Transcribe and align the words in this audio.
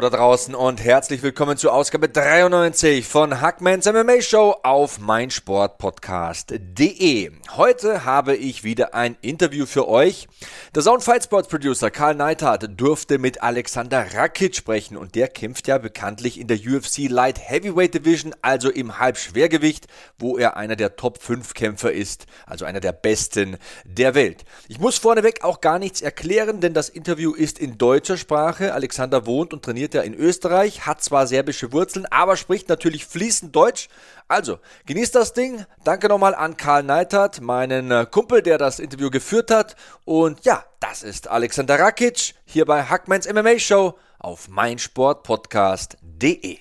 Da 0.00 0.08
draußen 0.08 0.54
und 0.54 0.82
herzlich 0.82 1.22
willkommen 1.22 1.58
zur 1.58 1.74
Ausgabe 1.74 2.08
93 2.08 3.06
von 3.06 3.42
Hackmans 3.42 3.84
MMA 3.84 4.22
Show 4.22 4.56
auf 4.62 4.98
meinsportpodcast.de. 4.98 7.32
Heute 7.54 8.06
habe 8.06 8.34
ich 8.34 8.64
wieder 8.64 8.94
ein 8.94 9.18
Interview 9.20 9.66
für 9.66 9.86
euch. 9.88 10.26
Der 10.74 10.80
Sound 10.80 11.02
Fight 11.02 11.24
Sports 11.24 11.48
Producer 11.48 11.90
Karl 11.90 12.14
Neithardt 12.14 12.80
durfte 12.80 13.18
mit 13.18 13.42
Alexander 13.42 14.06
Rakic 14.14 14.56
sprechen 14.56 14.96
und 14.96 15.16
der 15.16 15.28
kämpft 15.28 15.68
ja 15.68 15.76
bekanntlich 15.76 16.40
in 16.40 16.46
der 16.46 16.56
UFC 16.56 17.10
Light 17.10 17.38
Heavyweight 17.38 17.92
Division, 17.92 18.34
also 18.40 18.70
im 18.70 18.98
Halbschwergewicht, 18.98 19.86
wo 20.18 20.38
er 20.38 20.56
einer 20.56 20.76
der 20.76 20.96
Top 20.96 21.22
5 21.22 21.52
Kämpfer 21.52 21.92
ist, 21.92 22.24
also 22.46 22.64
einer 22.64 22.80
der 22.80 22.92
besten 22.92 23.58
der 23.84 24.14
Welt. 24.14 24.46
Ich 24.66 24.80
muss 24.80 24.96
vorneweg 24.96 25.44
auch 25.44 25.60
gar 25.60 25.78
nichts 25.78 26.00
erklären, 26.00 26.60
denn 26.60 26.72
das 26.72 26.88
Interview 26.88 27.34
ist 27.34 27.58
in 27.58 27.76
deutscher 27.76 28.16
Sprache. 28.16 28.72
Alexander 28.72 29.26
wohnt 29.26 29.52
und 29.52 29.62
trainiert 29.62 29.89
ja 29.94 30.02
in 30.02 30.14
Österreich, 30.14 30.86
hat 30.86 31.02
zwar 31.02 31.26
serbische 31.26 31.72
Wurzeln, 31.72 32.06
aber 32.06 32.36
spricht 32.36 32.68
natürlich 32.68 33.06
fließend 33.06 33.54
Deutsch. 33.54 33.88
Also, 34.28 34.58
genießt 34.86 35.14
das 35.14 35.32
Ding. 35.32 35.64
Danke 35.84 36.08
nochmal 36.08 36.34
an 36.34 36.56
Karl 36.56 36.82
Neithardt, 36.82 37.40
meinen 37.40 37.90
äh, 37.90 38.06
Kumpel, 38.10 38.42
der 38.42 38.58
das 38.58 38.78
Interview 38.78 39.10
geführt 39.10 39.50
hat. 39.50 39.76
Und 40.04 40.44
ja, 40.44 40.64
das 40.78 41.02
ist 41.02 41.28
Alexander 41.28 41.78
Rakic 41.78 42.34
hier 42.44 42.64
bei 42.64 42.84
Hackmans 42.84 43.30
MMA 43.32 43.58
Show 43.58 43.98
auf 44.18 44.48
meinsportpodcast.de. 44.48 46.58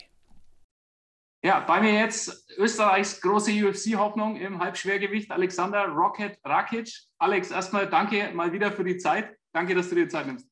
Ja, 1.41 1.61
bei 1.61 1.79
mir 1.79 1.93
jetzt 1.93 2.49
Österreichs 2.57 3.21
große 3.21 3.51
UFC-Hoffnung 3.51 4.35
im 4.35 4.59
Halbschwergewicht, 4.59 5.31
Alexander 5.31 5.85
Rocket 5.85 6.37
Rakic. 6.43 6.91
Alex, 7.17 7.51
erstmal 7.51 7.87
danke 7.87 8.31
mal 8.33 8.51
wieder 8.51 8.71
für 8.71 8.83
die 8.83 8.97
Zeit. 8.97 9.37
Danke, 9.53 9.73
dass 9.73 9.89
du 9.89 9.95
dir 9.95 10.09
Zeit 10.09 10.27
nimmst. 10.27 10.48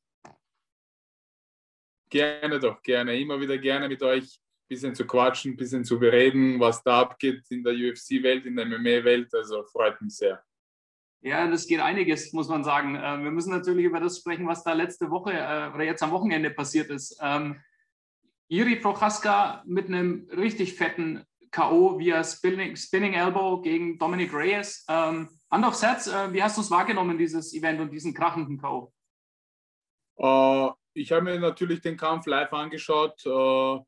Gerne 2.10 2.60
doch, 2.60 2.82
gerne. 2.82 3.20
Immer 3.20 3.40
wieder 3.40 3.58
gerne 3.58 3.88
mit 3.90 4.02
euch 4.02 4.24
ein 4.24 4.68
bisschen 4.68 4.96
zu 4.96 5.06
quatschen, 5.06 5.54
ein 5.54 5.58
bisschen 5.58 5.84
zu 5.84 6.00
bereden, 6.00 6.60
was 6.60 6.82
da 6.84 7.02
abgeht 7.02 7.44
in 7.50 7.64
der 7.64 7.74
UFC-Welt, 7.74 8.46
in 8.46 8.56
der 8.56 8.66
MMA-Welt. 8.66 9.34
Also 9.34 9.64
freut 9.64 10.02
mich 10.02 10.16
sehr. 10.16 10.42
Ja, 11.22 11.48
das 11.48 11.68
geht 11.68 11.80
einiges, 11.80 12.32
muss 12.32 12.48
man 12.48 12.64
sagen. 12.64 12.96
Äh, 12.96 13.24
wir 13.24 13.32
müssen 13.32 13.50
natürlich 13.50 13.86
über 13.86 14.00
das 14.00 14.20
sprechen, 14.20 14.48
was 14.48 14.64
da 14.64 14.74
letzte 14.74 15.10
Woche 15.10 15.34
äh, 15.34 15.74
oder 15.74 15.84
jetzt 15.84 16.04
am 16.04 16.12
Wochenende 16.12 16.52
passiert 16.52 16.90
ist. 16.90 17.18
Ähm, 17.22 17.60
Jiri 18.50 18.78
Prochaska 18.78 19.64
mit 19.66 19.88
einem 19.88 20.30
richtig 20.32 20.76
fetten 20.76 21.26
K.O. 21.52 22.00
via 22.00 22.24
Spinning, 22.24 22.76
Spinning 22.76 23.14
Elbow 23.14 23.62
gegen 23.62 23.98
Dominic 23.98 24.34
Reyes. 24.34 24.86
Ähm, 24.88 25.30
Hand 25.50 25.66
aufs 25.66 25.82
Herz, 25.82 26.08
äh, 26.08 26.32
wie 26.32 26.44
hast 26.44 26.58
du 26.58 26.62
es 26.62 26.72
wahrgenommen, 26.72 27.18
dieses 27.18 27.54
Event 27.54 27.82
und 27.82 27.92
diesen 27.92 28.14
krachenden 28.14 28.58
K.O.? 28.58 28.94
Uh, 30.20 30.72
ich 30.98 31.12
habe 31.12 31.24
mir 31.24 31.40
natürlich 31.40 31.82
den 31.82 31.96
Kampf 31.96 32.26
live 32.26 32.52
angeschaut 32.52 33.24
äh, 33.26 33.80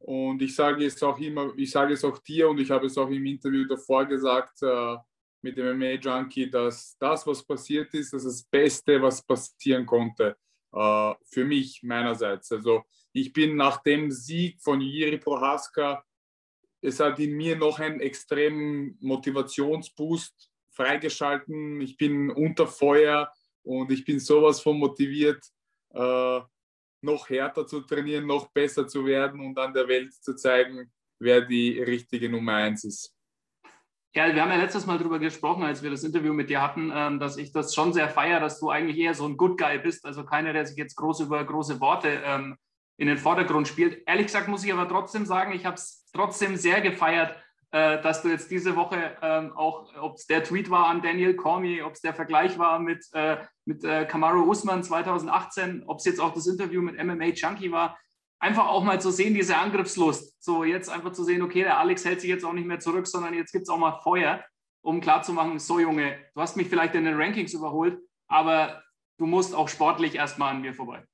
und 0.00 0.42
ich 0.42 0.54
sage 0.54 0.84
es 0.84 1.02
auch 1.02 1.18
immer, 1.18 1.52
ich 1.56 1.70
sage 1.70 1.92
es 1.92 2.04
auch 2.04 2.18
dir 2.18 2.48
und 2.48 2.58
ich 2.58 2.70
habe 2.70 2.86
es 2.86 2.96
auch 2.96 3.10
im 3.10 3.26
Interview 3.26 3.66
davor 3.66 4.06
gesagt 4.06 4.62
äh, 4.62 4.96
mit 5.42 5.56
dem 5.56 5.76
MMA 5.76 5.92
Junkie, 6.00 6.50
dass 6.50 6.96
das, 6.98 7.26
was 7.26 7.44
passiert 7.44 7.92
ist, 7.94 8.12
das 8.12 8.24
ist 8.24 8.42
das 8.42 8.48
Beste, 8.50 9.00
was 9.00 9.22
passieren 9.22 9.86
konnte 9.86 10.36
äh, 10.72 11.14
für 11.24 11.44
mich 11.44 11.82
meinerseits. 11.82 12.50
Also 12.50 12.82
ich 13.12 13.32
bin 13.32 13.56
nach 13.56 13.82
dem 13.82 14.10
Sieg 14.10 14.60
von 14.60 14.80
Jiri 14.80 15.18
Prohaska, 15.18 16.02
es 16.80 17.00
hat 17.00 17.18
in 17.18 17.36
mir 17.36 17.56
noch 17.56 17.78
einen 17.78 18.00
extremen 18.00 18.96
Motivationsboost 19.00 20.50
freigeschalten. 20.70 21.80
Ich 21.80 21.96
bin 21.96 22.30
unter 22.30 22.68
Feuer 22.68 23.32
und 23.64 23.90
ich 23.90 24.04
bin 24.04 24.20
sowas 24.20 24.60
von 24.60 24.78
motiviert 24.78 25.44
äh, 25.94 26.40
noch 27.02 27.28
härter 27.28 27.66
zu 27.66 27.80
trainieren, 27.80 28.26
noch 28.26 28.48
besser 28.50 28.86
zu 28.86 29.04
werden 29.06 29.40
und 29.40 29.58
an 29.58 29.72
der 29.72 29.86
Welt 29.88 30.12
zu 30.14 30.34
zeigen, 30.34 30.90
wer 31.20 31.42
die 31.42 31.80
richtige 31.80 32.28
Nummer 32.28 32.54
eins 32.54 32.84
ist. 32.84 33.14
Ja, 34.14 34.34
wir 34.34 34.42
haben 34.42 34.50
ja 34.50 34.56
letztes 34.56 34.86
Mal 34.86 34.98
darüber 34.98 35.18
gesprochen, 35.18 35.62
als 35.62 35.82
wir 35.82 35.90
das 35.90 36.02
Interview 36.02 36.32
mit 36.32 36.50
dir 36.50 36.62
hatten, 36.62 36.90
ähm, 36.92 37.20
dass 37.20 37.36
ich 37.36 37.52
das 37.52 37.74
schon 37.74 37.92
sehr 37.92 38.08
feiere, 38.08 38.40
dass 38.40 38.58
du 38.58 38.70
eigentlich 38.70 38.98
eher 38.98 39.14
so 39.14 39.26
ein 39.26 39.36
Good 39.36 39.58
Guy 39.58 39.78
bist, 39.78 40.04
also 40.06 40.24
keiner, 40.24 40.52
der 40.52 40.66
sich 40.66 40.76
jetzt 40.76 40.96
groß 40.96 41.20
über 41.20 41.44
große 41.44 41.80
Worte 41.80 42.22
ähm, 42.24 42.56
in 42.96 43.06
den 43.06 43.18
Vordergrund 43.18 43.68
spielt. 43.68 44.02
Ehrlich 44.06 44.26
gesagt 44.26 44.48
muss 44.48 44.64
ich 44.64 44.72
aber 44.72 44.88
trotzdem 44.88 45.24
sagen, 45.24 45.52
ich 45.52 45.64
habe 45.64 45.76
es 45.76 46.08
trotzdem 46.12 46.56
sehr 46.56 46.80
gefeiert, 46.80 47.36
äh, 47.70 48.00
dass 48.00 48.22
du 48.22 48.28
jetzt 48.28 48.50
diese 48.50 48.76
Woche 48.76 49.16
ähm, 49.20 49.52
auch, 49.54 49.94
ob 50.00 50.16
es 50.16 50.26
der 50.26 50.42
Tweet 50.42 50.70
war 50.70 50.86
an 50.86 51.02
Daniel 51.02 51.34
Cormier, 51.34 51.86
ob 51.86 51.92
es 51.92 52.00
der 52.00 52.14
Vergleich 52.14 52.58
war 52.58 52.78
mit, 52.78 53.04
äh, 53.12 53.38
mit 53.66 53.84
äh, 53.84 54.06
Kamaru 54.06 54.50
Usman 54.50 54.82
2018, 54.82 55.84
ob 55.86 55.98
es 55.98 56.06
jetzt 56.06 56.20
auch 56.20 56.32
das 56.32 56.46
Interview 56.46 56.80
mit 56.80 56.96
MMA 57.02 57.26
Junkie 57.26 57.70
war, 57.70 57.98
einfach 58.38 58.68
auch 58.68 58.82
mal 58.82 59.00
zu 59.00 59.10
sehen, 59.10 59.34
diese 59.34 59.56
Angriffslust. 59.56 60.42
So 60.42 60.64
jetzt 60.64 60.88
einfach 60.88 61.12
zu 61.12 61.24
sehen, 61.24 61.42
okay, 61.42 61.62
der 61.62 61.78
Alex 61.78 62.04
hält 62.04 62.20
sich 62.20 62.30
jetzt 62.30 62.44
auch 62.44 62.54
nicht 62.54 62.66
mehr 62.66 62.80
zurück, 62.80 63.06
sondern 63.06 63.34
jetzt 63.34 63.52
gibt 63.52 63.64
es 63.64 63.68
auch 63.68 63.78
mal 63.78 64.00
Feuer, 64.02 64.42
um 64.80 65.00
klarzumachen, 65.00 65.58
so 65.58 65.78
Junge, 65.78 66.18
du 66.34 66.40
hast 66.40 66.56
mich 66.56 66.68
vielleicht 66.68 66.94
in 66.94 67.04
den 67.04 67.20
Rankings 67.20 67.52
überholt, 67.52 67.98
aber 68.28 68.82
du 69.18 69.26
musst 69.26 69.54
auch 69.54 69.68
sportlich 69.68 70.14
erstmal 70.14 70.54
an 70.54 70.62
mir 70.62 70.72
vorbei. 70.72 71.04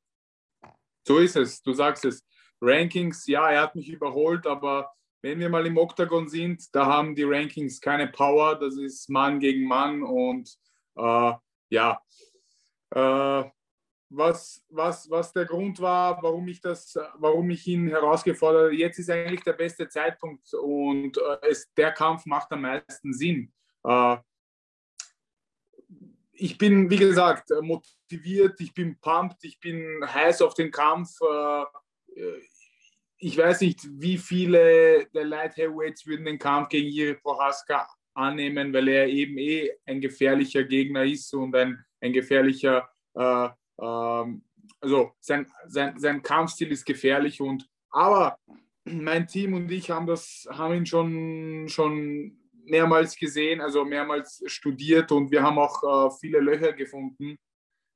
So 1.06 1.19
ist 1.19 1.36
es, 1.36 1.62
du 1.62 1.72
sagst 1.72 2.04
es. 2.04 2.25
Rankings, 2.60 3.26
ja, 3.26 3.50
er 3.50 3.62
hat 3.62 3.75
mich 3.75 3.88
überholt, 3.88 4.47
aber 4.47 4.91
wenn 5.24 5.40
wir 5.40 5.48
mal 5.48 5.64
im 5.64 5.78
Oktagon 5.78 6.28
sind, 6.28 6.74
da 6.74 6.84
haben 6.84 7.14
die 7.14 7.22
Rankings 7.22 7.80
keine 7.80 8.08
Power, 8.08 8.58
das 8.58 8.76
ist 8.76 9.08
Mann 9.08 9.40
gegen 9.40 9.66
Mann 9.66 10.02
und 10.02 10.54
äh, 10.96 11.32
ja, 11.70 12.02
äh, 12.90 13.44
was, 14.10 14.62
was, 14.68 15.08
was 15.08 15.32
der 15.32 15.46
Grund 15.46 15.80
war, 15.80 16.22
warum 16.22 16.46
ich, 16.48 16.60
das, 16.60 16.98
warum 17.14 17.48
ich 17.48 17.66
ihn 17.66 17.88
herausgefordert 17.88 18.64
habe, 18.64 18.76
jetzt 18.76 18.98
ist 18.98 19.08
eigentlich 19.08 19.42
der 19.42 19.54
beste 19.54 19.88
Zeitpunkt 19.88 20.52
und 20.52 21.16
äh, 21.16 21.48
es, 21.48 21.72
der 21.72 21.92
Kampf 21.92 22.26
macht 22.26 22.52
am 22.52 22.60
meisten 22.60 23.14
Sinn. 23.14 23.50
Äh, 23.82 24.18
ich 26.32 26.58
bin, 26.58 26.91
wie 26.91 26.98
gesagt, 26.98 27.48
motiviert, 27.62 28.60
ich 28.60 28.74
bin 28.74 28.98
pumped, 29.00 29.42
ich 29.42 29.58
bin 29.58 30.04
heiß 30.04 30.42
auf 30.42 30.52
den 30.52 30.70
Kampf. 30.70 31.18
Äh, 31.22 31.64
ich 33.19 33.38
weiß 33.38 33.60
nicht, 33.62 33.80
wie 33.91 34.19
viele 34.19 35.06
der 35.14 35.25
Light 35.25 35.56
Heavyweights 35.56 36.06
würden 36.06 36.26
den 36.26 36.38
Kampf 36.38 36.69
gegen 36.69 36.88
Jiri 36.88 37.14
Prohaska 37.14 37.86
annehmen, 38.14 38.72
weil 38.72 38.88
er 38.88 39.08
eben 39.08 39.38
eh 39.38 39.70
ein 39.86 40.00
gefährlicher 40.00 40.64
Gegner 40.64 41.04
ist 41.04 41.32
und 41.34 41.54
ein, 41.54 41.84
ein 42.00 42.12
gefährlicher, 42.12 42.88
äh, 43.14 43.47
äh, 43.47 44.38
also 44.80 45.12
sein, 45.20 45.47
sein, 45.66 45.98
sein 45.98 46.22
Kampfstil 46.22 46.72
ist 46.72 46.84
gefährlich 46.84 47.41
und 47.41 47.69
aber 47.91 48.38
mein 48.84 49.26
Team 49.26 49.54
und 49.54 49.70
ich 49.70 49.91
haben 49.91 50.06
das, 50.06 50.47
haben 50.50 50.74
ihn 50.74 50.86
schon, 50.86 51.66
schon 51.69 52.36
mehrmals 52.64 53.16
gesehen, 53.16 53.60
also 53.60 53.84
mehrmals 53.84 54.42
studiert 54.47 55.10
und 55.12 55.30
wir 55.30 55.42
haben 55.42 55.58
auch 55.58 56.08
äh, 56.08 56.10
viele 56.20 56.41
Löcher 56.41 56.72
gefunden 56.72 57.38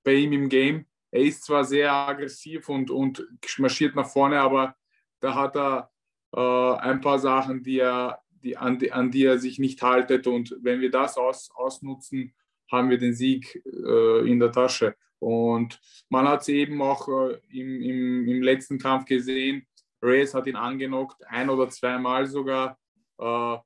bei 0.04 0.14
ihm 0.14 0.32
im 0.32 0.48
Game. 0.48 0.86
Er 1.10 1.22
ist 1.22 1.44
zwar 1.44 1.64
sehr 1.64 1.92
aggressiv 1.92 2.68
und, 2.68 2.90
und 2.90 3.26
marschiert 3.58 3.94
nach 3.94 4.08
vorne, 4.08 4.40
aber 4.40 4.74
da 5.20 5.34
hat 5.34 5.56
er 5.56 5.90
äh, 6.34 6.80
ein 6.80 7.00
paar 7.00 7.18
Sachen, 7.18 7.62
die 7.62 7.78
er, 7.78 8.20
die, 8.42 8.56
an, 8.56 8.78
die, 8.78 8.92
an 8.92 9.10
die 9.10 9.24
er 9.24 9.38
sich 9.38 9.58
nicht 9.58 9.82
haltet. 9.82 10.26
Und 10.26 10.56
wenn 10.60 10.80
wir 10.80 10.90
das 10.90 11.16
aus, 11.16 11.50
ausnutzen, 11.54 12.34
haben 12.70 12.90
wir 12.90 12.98
den 12.98 13.14
Sieg 13.14 13.62
äh, 13.64 14.30
in 14.30 14.38
der 14.38 14.52
Tasche. 14.52 14.96
Und 15.18 15.80
man 16.08 16.28
hat 16.28 16.42
es 16.42 16.48
eben 16.48 16.80
auch 16.80 17.08
äh, 17.08 17.40
im, 17.50 17.82
im, 17.82 18.28
im, 18.28 18.42
letzten 18.42 18.78
Kampf 18.78 19.06
gesehen. 19.06 19.66
Reyes 20.00 20.34
hat 20.34 20.46
ihn 20.46 20.56
angenockt, 20.56 21.26
ein 21.26 21.50
oder 21.50 21.68
zweimal 21.70 22.26
sogar. 22.26 22.78
Äh, 23.18 23.56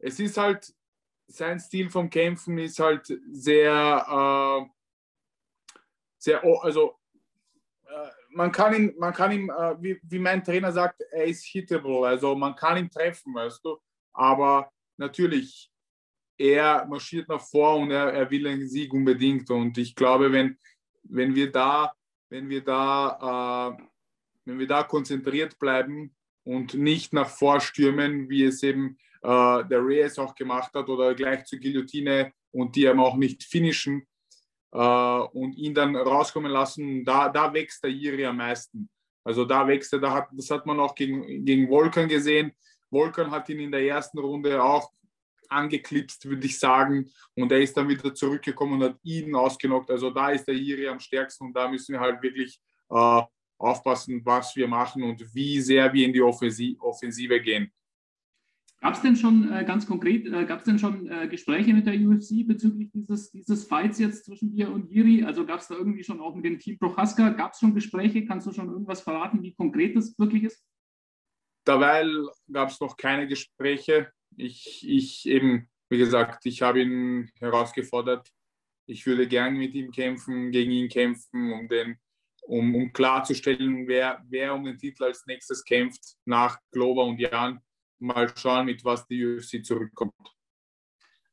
es 0.00 0.20
ist 0.20 0.36
halt, 0.36 0.74
sein 1.26 1.60
Stil 1.60 1.88
vom 1.88 2.10
Kämpfen 2.10 2.58
ist 2.58 2.80
halt 2.80 3.06
sehr, 3.30 4.66
äh, 4.66 4.70
sehr, 6.18 6.44
also 6.44 6.99
man 8.32 8.52
kann 8.52 8.74
ihn, 8.74 8.94
man 8.98 9.12
kann 9.12 9.32
ihm, 9.32 9.50
äh, 9.50 9.82
wie, 9.82 10.00
wie 10.02 10.18
mein 10.18 10.42
Trainer 10.42 10.72
sagt, 10.72 11.00
er 11.10 11.24
ist 11.24 11.44
hittable, 11.44 12.06
also 12.06 12.34
man 12.34 12.54
kann 12.54 12.78
ihn 12.78 12.90
treffen, 12.90 13.34
weißt 13.34 13.64
du. 13.64 13.78
Aber 14.12 14.70
natürlich, 14.96 15.70
er 16.38 16.86
marschiert 16.86 17.28
nach 17.28 17.42
vor 17.42 17.76
und 17.76 17.90
er, 17.90 18.12
er 18.12 18.30
will 18.30 18.46
einen 18.46 18.68
Sieg 18.68 18.92
unbedingt. 18.92 19.50
Und 19.50 19.76
ich 19.78 19.94
glaube, 19.94 20.32
wenn, 20.32 20.58
wenn 21.02 21.34
wir 21.34 21.50
da, 21.50 21.92
wenn 22.30 22.48
wir 22.48 22.64
da, 22.64 23.76
äh, 23.78 23.82
wenn 24.44 24.58
wir 24.58 24.66
da 24.66 24.82
konzentriert 24.82 25.58
bleiben 25.58 26.14
und 26.44 26.74
nicht 26.74 27.12
nach 27.12 27.28
vorstürmen, 27.28 28.28
wie 28.30 28.44
es 28.44 28.62
eben 28.62 28.96
äh, 29.22 29.64
der 29.64 29.84
Reyes 29.84 30.18
auch 30.18 30.34
gemacht 30.34 30.72
hat 30.74 30.88
oder 30.88 31.14
gleich 31.14 31.44
zur 31.44 31.58
Guillotine 31.58 32.32
und 32.52 32.74
die 32.74 32.86
eben 32.86 33.00
auch 33.00 33.16
nicht 33.16 33.44
finishen 33.44 34.06
und 34.76 35.54
ihn 35.56 35.74
dann 35.74 35.96
rauskommen 35.96 36.50
lassen, 36.50 37.04
da, 37.04 37.28
da 37.28 37.52
wächst 37.52 37.82
der 37.82 37.90
Iri 37.90 38.24
am 38.26 38.36
meisten. 38.36 38.88
Also 39.24 39.44
da 39.44 39.66
wächst 39.66 39.92
er, 39.92 39.98
da 39.98 40.12
hat, 40.12 40.28
das 40.32 40.50
hat 40.50 40.64
man 40.66 40.80
auch 40.80 40.94
gegen, 40.94 41.44
gegen 41.44 41.68
Volkan 41.68 42.08
gesehen. 42.08 42.52
Volkan 42.90 43.30
hat 43.30 43.48
ihn 43.48 43.60
in 43.60 43.72
der 43.72 43.82
ersten 43.82 44.18
Runde 44.18 44.62
auch 44.62 44.90
angeklipst, 45.48 46.24
würde 46.26 46.46
ich 46.46 46.58
sagen. 46.58 47.10
Und 47.34 47.52
er 47.52 47.60
ist 47.60 47.76
dann 47.76 47.88
wieder 47.88 48.14
zurückgekommen 48.14 48.74
und 48.74 48.90
hat 48.90 48.98
ihn 49.02 49.34
ausgenockt. 49.34 49.90
Also 49.90 50.10
da 50.10 50.30
ist 50.30 50.46
der 50.46 50.54
Iri 50.54 50.88
am 50.88 51.00
stärksten 51.00 51.46
und 51.46 51.52
da 51.54 51.68
müssen 51.68 51.92
wir 51.92 52.00
halt 52.00 52.22
wirklich 52.22 52.60
äh, 52.88 53.22
aufpassen, 53.58 54.22
was 54.24 54.56
wir 54.56 54.68
machen 54.68 55.02
und 55.02 55.34
wie 55.34 55.60
sehr 55.60 55.92
wir 55.92 56.06
in 56.06 56.12
die 56.12 56.22
Offensive 56.22 57.40
gehen. 57.40 57.72
Gab 58.82 58.94
es 58.94 59.02
denn 59.02 59.14
schon 59.14 59.52
äh, 59.52 59.64
ganz 59.66 59.86
konkret, 59.86 60.26
äh, 60.26 60.46
gab 60.46 60.60
es 60.60 60.64
denn 60.64 60.78
schon 60.78 61.06
äh, 61.06 61.28
Gespräche 61.28 61.74
mit 61.74 61.86
der 61.86 61.94
UFC 61.94 62.46
bezüglich 62.46 62.90
dieses, 62.94 63.30
dieses 63.30 63.64
Fights 63.64 63.98
jetzt 63.98 64.24
zwischen 64.24 64.52
dir 64.52 64.70
und 64.70 64.90
Jiri? 64.90 65.22
Also 65.22 65.44
gab 65.44 65.60
es 65.60 65.68
da 65.68 65.74
irgendwie 65.74 66.02
schon 66.02 66.18
auch 66.18 66.34
mit 66.34 66.46
dem 66.46 66.58
Team 66.58 66.78
Prochaska, 66.78 67.28
gab 67.30 67.52
es 67.52 67.58
schon 67.58 67.74
Gespräche? 67.74 68.24
Kannst 68.24 68.46
du 68.46 68.52
schon 68.52 68.70
irgendwas 68.70 69.02
verraten, 69.02 69.42
wie 69.42 69.54
konkret 69.54 69.96
das 69.96 70.18
wirklich 70.18 70.44
ist? 70.44 70.64
Dabei 71.64 72.06
gab 72.50 72.70
es 72.70 72.80
noch 72.80 72.96
keine 72.96 73.28
Gespräche. 73.28 74.10
Ich, 74.38 74.88
ich 74.88 75.28
eben, 75.28 75.68
wie 75.90 75.98
gesagt, 75.98 76.46
ich 76.46 76.62
habe 76.62 76.80
ihn 76.80 77.30
herausgefordert. 77.38 78.30
Ich 78.86 79.04
würde 79.04 79.28
gern 79.28 79.58
mit 79.58 79.74
ihm 79.74 79.90
kämpfen, 79.90 80.52
gegen 80.52 80.70
ihn 80.70 80.88
kämpfen, 80.88 81.52
um, 81.52 81.68
den, 81.68 81.98
um, 82.44 82.74
um 82.74 82.92
klarzustellen, 82.94 83.86
wer, 83.86 84.24
wer 84.30 84.54
um 84.54 84.64
den 84.64 84.78
Titel 84.78 85.04
als 85.04 85.26
nächstes 85.26 85.64
kämpft 85.64 86.16
nach 86.24 86.58
Glover 86.72 87.04
und 87.04 87.20
Jan 87.20 87.60
mal 88.00 88.30
schauen, 88.36 88.66
mit 88.66 88.84
was 88.84 89.06
die 89.06 89.24
UFC 89.24 89.64
zurückkommt. 89.64 90.14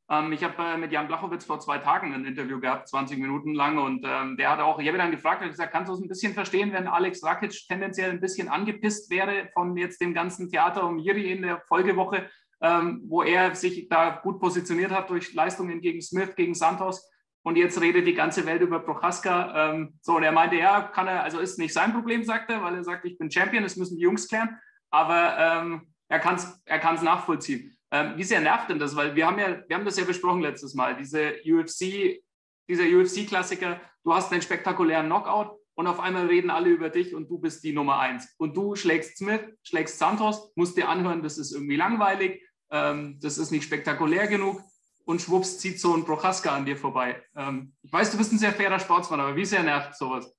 Ähm, 0.09 0.31
ich 0.31 0.43
habe 0.43 0.55
äh, 0.63 0.77
mit 0.77 0.91
Jan 0.91 1.07
Blachowitz 1.07 1.45
vor 1.45 1.59
zwei 1.59 1.79
Tagen 1.79 2.13
ein 2.13 2.25
Interview 2.25 2.59
gehabt, 2.59 2.87
20 2.87 3.19
Minuten 3.19 3.53
lang, 3.53 3.77
und 3.77 4.05
ähm, 4.07 4.37
der 4.37 4.51
hat 4.51 4.59
auch, 4.59 4.79
ich 4.79 4.87
habe 4.87 4.97
ihn 4.97 5.01
dann 5.01 5.11
gefragt, 5.11 5.41
er 5.41 5.49
gesagt, 5.49 5.73
kannst 5.73 5.89
du 5.89 5.93
es 5.93 6.01
ein 6.01 6.07
bisschen 6.07 6.33
verstehen, 6.33 6.71
wenn 6.71 6.87
Alex 6.87 7.23
Rakic 7.23 7.51
tendenziell 7.67 8.11
ein 8.11 8.21
bisschen 8.21 8.47
angepisst 8.47 9.09
wäre 9.09 9.49
von 9.53 9.75
jetzt 9.75 9.99
dem 9.99 10.13
ganzen 10.13 10.49
Theater 10.49 10.87
um 10.87 10.97
Jiri 10.97 11.31
in 11.31 11.41
der 11.41 11.61
Folgewoche, 11.67 12.29
ähm, 12.61 13.03
wo 13.07 13.21
er 13.21 13.53
sich 13.53 13.89
da 13.89 14.21
gut 14.23 14.39
positioniert 14.39 14.91
hat 14.91 15.09
durch 15.09 15.33
Leistungen 15.33 15.81
gegen 15.81 16.01
Smith, 16.01 16.35
gegen 16.35 16.55
Santos. 16.55 17.05
Und 17.43 17.55
jetzt 17.55 17.79
redet 17.79 18.07
die 18.07 18.13
ganze 18.13 18.45
Welt 18.45 18.61
über 18.61 18.79
Prochaska. 18.79 19.71
Ähm, 19.71 19.97
so, 20.01 20.15
und 20.17 20.23
er 20.23 20.31
meinte, 20.31 20.55
ja, 20.57 20.81
kann 20.81 21.07
er, 21.07 21.23
also 21.23 21.39
ist 21.39 21.59
nicht 21.59 21.73
sein 21.73 21.93
Problem, 21.93 22.23
sagt 22.23 22.49
er, 22.49 22.61
weil 22.61 22.75
er 22.75 22.83
sagt, 22.83 23.05
ich 23.05 23.17
bin 23.17 23.31
Champion, 23.31 23.63
das 23.63 23.77
müssen 23.77 23.97
die 23.97 24.03
Jungs 24.03 24.27
klären. 24.27 24.57
Aber 24.89 25.37
ähm, 25.37 25.93
er 26.09 26.19
kann 26.19 26.35
es 26.35 26.61
er 26.65 26.79
kann's 26.79 27.01
nachvollziehen. 27.01 27.77
Ähm, 27.91 28.13
wie 28.17 28.23
sehr 28.23 28.41
nervt 28.41 28.69
denn 28.69 28.79
das? 28.79 28.95
Weil 28.95 29.15
wir 29.15 29.25
haben 29.27 29.39
ja, 29.39 29.63
wir 29.67 29.75
haben 29.75 29.85
das 29.85 29.97
ja 29.97 30.03
besprochen 30.03 30.41
letztes 30.41 30.73
Mal, 30.73 30.95
diese 30.97 31.35
UFC, 31.45 32.21
dieser 32.67 32.83
UFC-Klassiker, 32.83 33.79
du 34.03 34.13
hast 34.13 34.31
einen 34.31 34.41
spektakulären 34.41 35.05
Knockout 35.05 35.57
und 35.75 35.87
auf 35.87 35.99
einmal 35.99 36.25
reden 36.25 36.49
alle 36.49 36.69
über 36.69 36.89
dich 36.89 37.15
und 37.15 37.29
du 37.29 37.37
bist 37.37 37.63
die 37.63 37.71
Nummer 37.71 37.99
eins. 37.99 38.33
Und 38.37 38.57
du 38.57 38.75
schlägst 38.75 39.17
Smith, 39.17 39.41
schlägst 39.63 39.99
Santos, 39.99 40.51
musst 40.55 40.75
dir 40.75 40.89
anhören, 40.89 41.23
das 41.23 41.37
ist 41.37 41.53
irgendwie 41.53 41.77
langweilig, 41.77 42.41
ähm, 42.71 43.19
das 43.21 43.37
ist 43.37 43.51
nicht 43.51 43.63
spektakulär 43.63 44.27
genug 44.27 44.61
und 45.05 45.21
schwupps 45.21 45.59
zieht 45.59 45.79
so 45.79 45.95
ein 45.95 46.03
Prochaska 46.03 46.53
an 46.53 46.65
dir 46.65 46.75
vorbei. 46.75 47.23
Ähm, 47.35 47.73
ich 47.81 47.93
weiß, 47.93 48.11
du 48.11 48.17
bist 48.17 48.33
ein 48.33 48.39
sehr 48.39 48.53
fairer 48.53 48.79
Sportsmann, 48.79 49.21
aber 49.21 49.35
wie 49.35 49.45
sehr 49.45 49.63
nervt 49.63 49.95
sowas? 49.95 50.35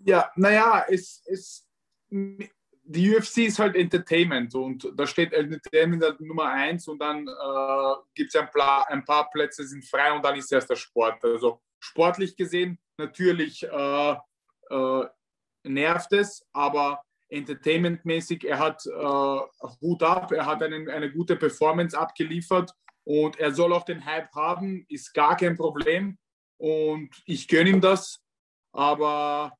Ja, 0.00 0.30
naja, 0.34 0.84
es, 0.88 1.22
es, 1.26 1.68
die 2.90 3.14
UFC 3.14 3.38
ist 3.38 3.58
halt 3.58 3.76
Entertainment 3.76 4.54
und 4.54 4.90
da 4.96 5.06
steht 5.06 5.34
Entertainment 5.34 6.20
Nummer 6.20 6.46
eins 6.46 6.88
und 6.88 6.98
dann 6.98 7.28
äh, 7.28 7.94
gibt 8.14 8.34
es 8.34 8.40
ein, 8.40 8.48
ein, 8.88 9.04
paar 9.04 9.30
Plätze 9.30 9.66
sind 9.66 9.84
frei 9.84 10.10
und 10.12 10.24
dann 10.24 10.36
ist 10.36 10.50
erst 10.50 10.70
der 10.70 10.76
Sport. 10.76 11.22
Also 11.22 11.60
sportlich 11.78 12.34
gesehen 12.34 12.78
natürlich 12.96 13.62
äh, 13.62 14.16
äh, 14.70 15.06
nervt 15.64 16.12
es, 16.14 16.46
aber 16.54 17.02
entertainmentmäßig, 17.28 18.44
er 18.44 18.58
hat 18.58 18.86
äh, 18.86 19.70
Hut 19.82 20.02
ab, 20.02 20.32
er 20.32 20.46
hat 20.46 20.62
einen, 20.62 20.88
eine 20.88 21.12
gute 21.12 21.36
Performance 21.36 21.96
abgeliefert 21.96 22.72
und 23.04 23.38
er 23.38 23.52
soll 23.52 23.74
auch 23.74 23.84
den 23.84 24.06
Hype 24.06 24.32
haben, 24.34 24.86
ist 24.88 25.12
gar 25.12 25.36
kein 25.36 25.56
Problem 25.56 26.16
und 26.56 27.10
ich 27.26 27.48
gönne 27.48 27.68
ihm 27.68 27.82
das, 27.82 28.22
aber 28.72 29.57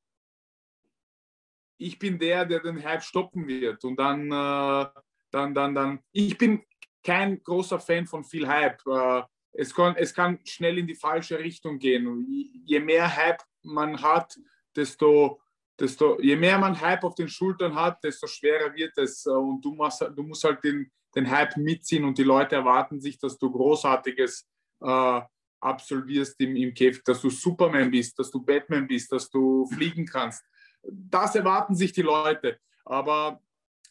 ich 1.79 1.99
bin 1.99 2.19
der, 2.19 2.45
der 2.45 2.61
den 2.61 2.83
Hype 2.85 3.03
stoppen 3.03 3.47
wird. 3.47 3.85
Und 3.85 3.97
dann, 3.97 4.27
äh, 4.27 4.87
dann, 5.31 5.55
dann, 5.55 5.75
dann, 5.75 6.01
ich 6.13 6.37
bin 6.37 6.63
kein 7.03 7.43
großer 7.43 7.79
Fan 7.79 8.07
von 8.07 8.25
viel 8.25 8.47
Hype. 8.47 8.85
Äh, 8.87 9.23
es, 9.53 9.75
kann, 9.75 9.95
es 9.97 10.13
kann 10.13 10.41
schnell 10.45 10.79
in 10.79 10.87
die 10.87 10.95
falsche 10.95 11.39
Richtung 11.39 11.79
gehen. 11.79 12.27
Je 12.65 12.81
mehr 12.81 13.17
Hype 13.17 13.43
man 13.63 14.01
hat, 14.03 14.37
desto, 14.75 15.41
desto, 15.79 16.21
je 16.21 16.37
mehr 16.37 16.59
man 16.59 16.79
Hype 16.81 17.05
auf 17.05 17.15
den 17.15 17.29
Schultern 17.29 17.75
hat, 17.75 18.03
desto 18.03 18.27
schwerer 18.27 18.75
wird 18.75 18.99
es. 18.99 19.25
Äh, 19.25 19.31
und 19.31 19.65
du, 19.65 19.75
machst, 19.75 20.05
du 20.15 20.23
musst 20.23 20.45
halt 20.45 20.63
den, 20.65 20.91
den 21.15 21.31
Hype 21.31 21.57
mitziehen 21.57 22.05
und 22.05 22.19
die 22.19 22.25
Leute 22.25 22.57
erwarten 22.57 23.01
sich, 23.01 23.19
dass 23.19 23.39
du 23.39 23.51
Großartiges 23.51 24.47
äh, 24.81 25.21
absolvierst 25.61 26.41
im, 26.41 26.57
im 26.57 26.75
Käfig, 26.75 27.03
dass 27.05 27.21
du 27.21 27.31
Superman 27.31 27.91
bist, 27.91 28.19
dass 28.19 28.31
du 28.31 28.45
Batman 28.45 28.87
bist, 28.87 29.11
dass 29.13 29.31
du 29.31 29.67
fliegen 29.67 30.07
kannst 30.07 30.45
das 30.83 31.35
erwarten 31.35 31.75
sich 31.75 31.93
die 31.93 32.03
Leute. 32.03 32.59
Aber 32.85 33.41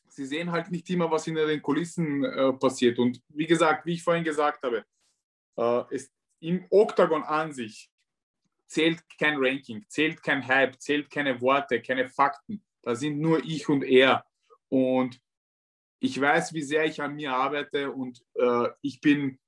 sie 0.07 0.25
sehen 0.25 0.51
halt 0.51 0.71
nicht 0.71 0.89
immer, 0.89 1.11
was 1.11 1.25
hinter 1.25 1.45
den 1.45 1.61
Kulissen 1.61 2.23
äh, 2.23 2.53
passiert. 2.53 2.99
Und 2.99 3.21
wie 3.29 3.47
gesagt, 3.47 3.85
wie 3.85 3.93
ich 3.93 4.03
vorhin 4.03 4.23
gesagt 4.23 4.63
habe, 4.63 4.85
äh, 5.57 5.95
ist 5.95 6.11
im 6.39 6.65
Oktagon 6.69 7.23
an 7.23 7.51
sich 7.51 7.89
zählt 8.67 9.01
kein 9.17 9.37
Ranking, 9.37 9.85
zählt 9.87 10.21
kein 10.21 10.45
Hype, 10.45 10.79
zählt 10.79 11.09
keine 11.09 11.39
Worte, 11.41 11.81
keine 11.81 12.09
Fakten. 12.09 12.63
Da 12.81 12.95
sind 12.95 13.19
nur 13.19 13.43
ich 13.43 13.67
und 13.69 13.83
er. 13.83 14.25
Und 14.69 15.21
ich 15.99 16.19
weiß, 16.19 16.53
wie 16.53 16.61
sehr 16.61 16.85
ich 16.85 17.01
an 17.01 17.15
mir 17.15 17.33
arbeite 17.33 17.91
und 17.91 18.23
äh, 18.35 18.69
ich 18.81 19.01
bin 19.01 19.39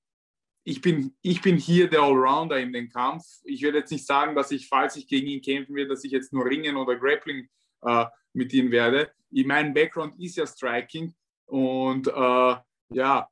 ich 0.69 0.81
bin, 0.81 1.16
ich 1.24 1.42
bin 1.42 1.57
hier 1.57 1.89
der 1.89 2.01
Allrounder 2.01 2.60
in 2.60 2.71
den 2.71 2.89
Kampf. 2.89 3.24
Ich 3.44 3.63
werde 3.63 3.80
jetzt 3.80 3.92
nicht 3.92 4.06
sagen, 4.06 4.36
dass 4.36 4.51
ich, 4.51 4.68
falls 4.68 4.95
ich 4.95 5.07
gegen 5.07 5.27
ihn 5.27 5.42
kämpfen 5.42 5.75
werde, 5.75 5.89
dass 5.89 6.04
ich 6.04 6.12
jetzt 6.12 6.31
nur 6.31 6.45
Ringen 6.45 6.75
oder 6.75 6.95
Grappling 6.95 7.50
äh, 7.81 8.06
mit 8.33 8.54
ihm 8.54 8.69
werde. 8.69 9.12
Mein 9.31 9.74
Background 9.74 10.19
ist 10.19 10.38
ja 10.38 10.45
Striking 10.45 11.13
und 11.46 12.08
äh, 12.08 12.55
ja, 12.91 13.27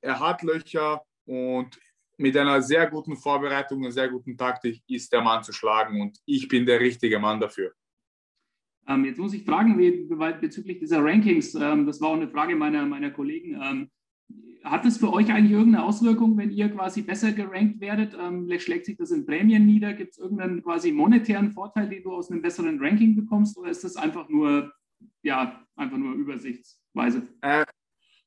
er 0.00 0.20
hat 0.20 0.42
Löcher 0.42 1.02
und 1.26 1.78
mit 2.16 2.36
einer 2.36 2.62
sehr 2.62 2.86
guten 2.88 3.16
Vorbereitung 3.16 3.84
und 3.84 3.92
sehr 3.92 4.08
guten 4.08 4.36
Taktik 4.36 4.82
ist 4.88 5.12
der 5.12 5.20
Mann 5.20 5.42
zu 5.42 5.52
schlagen 5.52 6.00
und 6.00 6.18
ich 6.24 6.48
bin 6.48 6.64
der 6.64 6.80
richtige 6.80 7.18
Mann 7.18 7.40
dafür. 7.40 7.72
Ähm, 8.88 9.04
jetzt 9.04 9.18
muss 9.18 9.34
ich 9.34 9.44
fragen, 9.44 9.78
wie, 9.78 10.06
bezüglich 10.40 10.78
dieser 10.78 11.04
Rankings, 11.04 11.54
ähm, 11.54 11.86
das 11.86 12.00
war 12.00 12.10
auch 12.10 12.14
eine 12.14 12.28
Frage 12.28 12.56
meiner, 12.56 12.86
meiner 12.86 13.10
Kollegen. 13.10 13.60
Ähm, 13.62 13.90
hat 14.64 14.84
es 14.84 14.98
für 14.98 15.12
euch 15.12 15.30
eigentlich 15.32 15.52
irgendeine 15.52 15.84
Auswirkung, 15.84 16.36
wenn 16.36 16.50
ihr 16.50 16.68
quasi 16.68 17.02
besser 17.02 17.32
gerankt 17.32 17.80
werdet? 17.80 18.14
Ähm, 18.18 18.50
schlägt 18.58 18.86
sich 18.86 18.96
das 18.96 19.10
in 19.10 19.24
Prämien 19.24 19.66
nieder? 19.66 19.92
Gibt 19.94 20.12
es 20.12 20.18
irgendeinen 20.18 20.62
quasi 20.62 20.92
monetären 20.92 21.50
Vorteil, 21.52 21.88
den 21.88 22.02
du 22.02 22.12
aus 22.12 22.30
einem 22.30 22.42
besseren 22.42 22.78
Ranking 22.78 23.16
bekommst? 23.16 23.56
Oder 23.56 23.70
ist 23.70 23.84
das 23.84 23.96
einfach 23.96 24.28
nur, 24.28 24.72
ja, 25.22 25.64
einfach 25.76 25.96
nur 25.96 26.14
übersichtsweise? 26.14 27.26
Äh, 27.40 27.64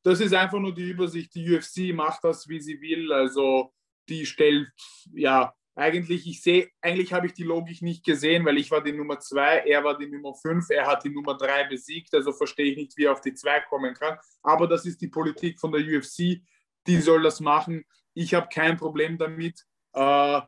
das 0.04 0.20
ist 0.20 0.34
einfach 0.34 0.60
nur 0.60 0.74
die 0.74 0.90
Übersicht. 0.90 1.34
Die 1.36 1.56
UFC 1.56 1.96
macht 1.96 2.24
das, 2.24 2.48
wie 2.48 2.60
sie 2.60 2.82
will. 2.82 3.12
Also 3.12 3.72
die 4.10 4.25
stellt, 4.25 4.72
ja, 5.13 5.54
eigentlich, 5.75 6.27
ich 6.27 6.42
sehe, 6.42 6.70
eigentlich 6.82 7.13
habe 7.13 7.25
ich 7.25 7.34
die 7.34 7.44
Logik 7.44 7.82
nicht 7.82 8.06
gesehen, 8.06 8.46
weil 8.46 8.58
ich 8.58 8.70
war 8.70 8.84
die 8.84 8.92
Nummer 8.92 9.20
zwei, 9.20 9.60
er 9.60 9.84
war 9.84 9.98
die 9.98 10.08
Nummer 10.08 10.36
fünf, 10.36 10.70
er 10.70 10.86
hat 10.86 11.03
die 11.03 11.10
Nummer 11.10 11.36
drei 11.36 11.63
besiegt, 11.63 12.13
also 12.13 12.32
verstehe 12.32 12.72
ich 12.72 12.77
nicht, 12.77 12.98
wie 12.98 13.06
er 13.06 13.13
auf 13.13 13.22
die 13.22 13.34
zwei 13.34 13.60
kommen 13.62 13.94
kann. 13.94 14.18
Aber 14.44 14.68
das 14.68 14.86
ist 14.86 15.01
die 15.01 15.08
Politik 15.08 15.60
von 15.60 15.72
der 15.72 15.82
UFC, 15.82 16.42
die 16.86 16.98
soll 17.01 17.24
das 17.24 17.39
machen. 17.39 17.84
Ich 18.13 18.34
habe 18.34 18.48
kein 18.53 18.77
Problem 18.77 19.18
damit. 19.18 19.65
Äh, 19.94 20.42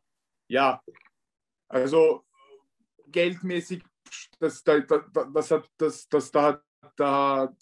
ja, 0.48 0.80
also 1.68 2.24
geldmäßig, 3.08 3.82
das, 4.38 4.62
das, 4.62 4.84
das, 5.34 5.50
hat, 5.50 5.68
das, 5.76 6.08
das 6.08 6.30
da, 6.30 6.62
da, 6.96 7.56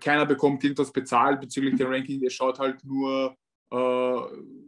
keiner 0.00 0.24
bekommt 0.24 0.64
irgendwas 0.64 0.92
bezahlt 0.92 1.40
bezüglich 1.40 1.76
der 1.76 1.90
Ranking. 1.90 2.22
Er 2.22 2.30
schaut 2.30 2.58
halt 2.58 2.82
nur 2.84 3.36
äh, 3.70 4.65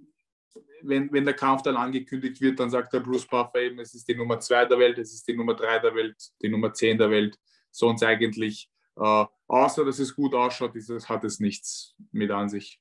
wenn, 0.83 1.13
wenn 1.13 1.25
der 1.25 1.35
Kampf 1.35 1.63
dann 1.63 1.77
angekündigt 1.77 2.41
wird, 2.41 2.61
dann 2.61 2.71
sagt 2.71 2.93
der 2.93 3.01
Bruce 3.01 3.27
Buffer 3.27 3.61
eben, 3.61 3.79
es 3.81 3.95
ist 3.95 4.09
die 4.09 4.15
Nummer 4.15 4.39
2 4.39 4.67
der 4.67 4.79
Welt, 4.79 4.99
es 4.99 5.13
ist 5.13 5.27
die 5.27 5.37
Nummer 5.37 5.55
3 5.55 5.79
der 5.81 5.95
Welt, 5.95 6.17
die 6.43 6.49
Nummer 6.49 6.73
10 6.73 6.99
der 6.99 7.11
Welt. 7.11 7.39
Sonst 7.71 8.03
eigentlich, 8.03 8.71
äh, 8.97 9.25
außer 9.47 9.85
dass 9.85 9.99
es 9.99 10.15
gut 10.15 10.35
ausschaut, 10.35 10.75
ist, 10.77 11.09
hat 11.09 11.25
es 11.25 11.41
nichts 11.41 11.95
mit 12.13 12.31
an 12.31 12.49
sich. 12.49 12.81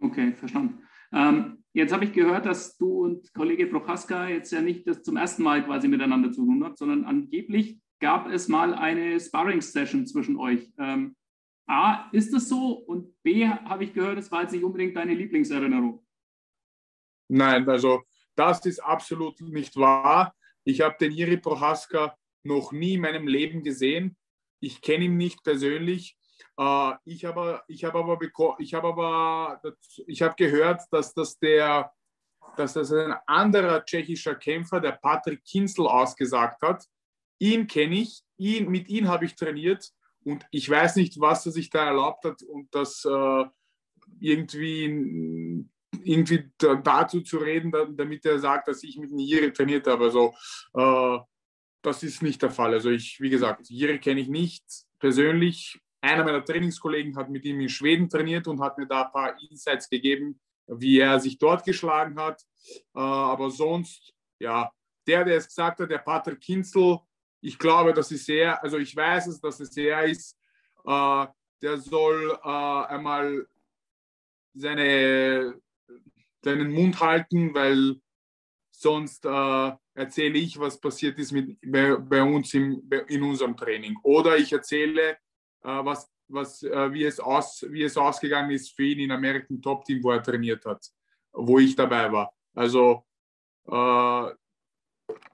Okay, 0.00 0.34
verstanden. 0.34 0.86
Ähm, 1.12 1.64
jetzt 1.74 1.92
habe 1.92 2.04
ich 2.04 2.12
gehört, 2.12 2.46
dass 2.46 2.76
du 2.76 3.04
und 3.04 3.32
Kollege 3.34 3.66
Prochaska 3.66 4.28
jetzt 4.28 4.50
ja 4.52 4.60
nicht 4.60 4.86
das 4.88 5.02
zum 5.02 5.16
ersten 5.16 5.42
Mal 5.42 5.64
quasi 5.64 5.88
miteinander 5.88 6.32
zu 6.32 6.44
tun 6.44 6.64
habt, 6.64 6.78
sondern 6.78 7.04
angeblich 7.04 7.78
gab 8.00 8.28
es 8.28 8.48
mal 8.48 8.74
eine 8.74 9.20
Sparring-Session 9.20 10.06
zwischen 10.06 10.36
euch. 10.36 10.72
Ähm, 10.78 11.14
A, 11.66 12.10
ist 12.12 12.34
das 12.34 12.48
so? 12.48 12.72
Und 12.72 13.22
B, 13.22 13.46
habe 13.46 13.84
ich 13.84 13.94
gehört, 13.94 14.18
es 14.18 14.32
war 14.32 14.42
jetzt 14.42 14.52
nicht 14.52 14.64
unbedingt 14.64 14.96
deine 14.96 15.14
Lieblingserinnerung. 15.14 16.04
Nein, 17.28 17.68
also 17.68 18.02
das 18.34 18.64
ist 18.66 18.80
absolut 18.80 19.40
nicht 19.40 19.76
wahr. 19.76 20.34
Ich 20.64 20.80
habe 20.80 20.96
den 21.00 21.12
Iri 21.12 21.36
Prohaska 21.36 22.16
noch 22.44 22.72
nie 22.72 22.94
in 22.94 23.00
meinem 23.00 23.26
Leben 23.26 23.62
gesehen. 23.62 24.16
Ich 24.60 24.80
kenne 24.80 25.04
ihn 25.04 25.16
nicht 25.16 25.42
persönlich. 25.42 26.16
Äh, 26.58 26.92
ich 27.04 27.24
habe 27.24 27.62
ich 27.68 27.84
hab 27.84 27.94
aber, 27.94 28.18
ich 28.58 28.74
hab 28.74 28.84
aber 28.84 29.60
ich 30.06 30.22
hab 30.22 30.36
gehört, 30.36 30.82
dass 30.90 31.14
das, 31.14 31.38
der, 31.38 31.92
dass 32.56 32.74
das 32.74 32.92
ein 32.92 33.14
anderer 33.26 33.84
tschechischer 33.84 34.34
Kämpfer, 34.34 34.80
der 34.80 34.92
Patrick 34.92 35.44
Kinzel, 35.44 35.86
ausgesagt 35.86 36.62
hat. 36.62 36.84
Ihn 37.38 37.66
kenne 37.66 37.96
ich, 37.96 38.22
ihn, 38.36 38.70
mit 38.70 38.88
ihm 38.88 39.08
habe 39.08 39.24
ich 39.24 39.34
trainiert 39.34 39.90
und 40.24 40.46
ich 40.50 40.68
weiß 40.68 40.96
nicht, 40.96 41.18
was 41.20 41.46
er 41.46 41.52
sich 41.52 41.70
da 41.70 41.86
erlaubt 41.86 42.24
hat 42.24 42.42
und 42.42 42.72
das 42.74 43.04
äh, 43.04 43.44
irgendwie 44.20 45.68
irgendwie 46.04 46.50
dazu 46.58 47.20
zu 47.20 47.38
reden, 47.38 47.72
damit 47.96 48.24
er 48.24 48.38
sagt, 48.38 48.68
dass 48.68 48.82
ich 48.82 48.96
mit 48.98 49.10
Jiri 49.12 49.52
trainiert 49.52 49.86
habe. 49.86 50.04
Also 50.04 50.34
äh, 50.74 51.18
das 51.82 52.02
ist 52.02 52.22
nicht 52.22 52.40
der 52.42 52.50
Fall. 52.50 52.72
Also 52.72 52.90
ich, 52.90 53.20
wie 53.20 53.30
gesagt, 53.30 53.68
Jiri 53.68 53.98
kenne 53.98 54.20
ich 54.20 54.28
nicht 54.28 54.64
persönlich. 54.98 55.80
Einer 56.00 56.24
meiner 56.24 56.44
Trainingskollegen 56.44 57.16
hat 57.16 57.30
mit 57.30 57.44
ihm 57.44 57.60
in 57.60 57.68
Schweden 57.68 58.08
trainiert 58.08 58.46
und 58.48 58.60
hat 58.60 58.78
mir 58.78 58.86
da 58.86 59.02
ein 59.06 59.12
paar 59.12 59.36
Insights 59.50 59.88
gegeben, 59.88 60.40
wie 60.66 60.98
er 60.98 61.20
sich 61.20 61.38
dort 61.38 61.64
geschlagen 61.64 62.18
hat. 62.18 62.42
Äh, 62.94 63.00
aber 63.00 63.50
sonst, 63.50 64.12
ja, 64.38 64.70
der, 65.06 65.24
der 65.24 65.36
es 65.36 65.48
gesagt 65.48 65.80
hat, 65.80 65.90
der 65.90 65.98
Patrick 65.98 66.40
Kinzel, 66.40 66.98
ich 67.40 67.58
glaube, 67.58 67.92
dass 67.92 68.10
es 68.10 68.24
sehr, 68.24 68.62
also 68.62 68.78
ich 68.78 68.94
weiß 68.94 69.26
es, 69.26 69.40
dass 69.40 69.58
es 69.58 69.74
sehr 69.74 70.04
ist, 70.04 70.38
äh, 70.84 71.26
der 71.60 71.78
soll 71.78 72.38
äh, 72.42 72.48
einmal 72.48 73.46
seine 74.54 75.60
deinen 76.42 76.72
Mund 76.72 77.00
halten, 77.00 77.54
weil 77.54 77.96
sonst 78.70 79.24
äh, 79.24 79.72
erzähle 79.94 80.38
ich, 80.38 80.58
was 80.58 80.80
passiert 80.80 81.18
ist 81.18 81.32
mit, 81.32 81.58
bei, 81.64 81.96
bei 81.96 82.22
uns 82.22 82.52
im, 82.54 82.82
in 83.08 83.22
unserem 83.22 83.56
Training. 83.56 83.96
Oder 84.02 84.36
ich 84.36 84.52
erzähle, 84.52 85.10
äh, 85.10 85.16
was, 85.62 86.10
was, 86.28 86.62
äh, 86.62 86.92
wie, 86.92 87.04
es 87.04 87.20
aus, 87.20 87.64
wie 87.68 87.82
es 87.82 87.96
ausgegangen 87.96 88.50
ist 88.50 88.74
für 88.74 88.84
ihn 88.84 89.00
in 89.00 89.10
American 89.10 89.60
Top 89.60 89.84
Team, 89.84 90.02
wo 90.02 90.10
er 90.10 90.22
trainiert 90.22 90.64
hat, 90.64 90.84
wo 91.32 91.58
ich 91.58 91.76
dabei 91.76 92.10
war. 92.10 92.32
Also 92.54 93.04
äh, 93.68 94.30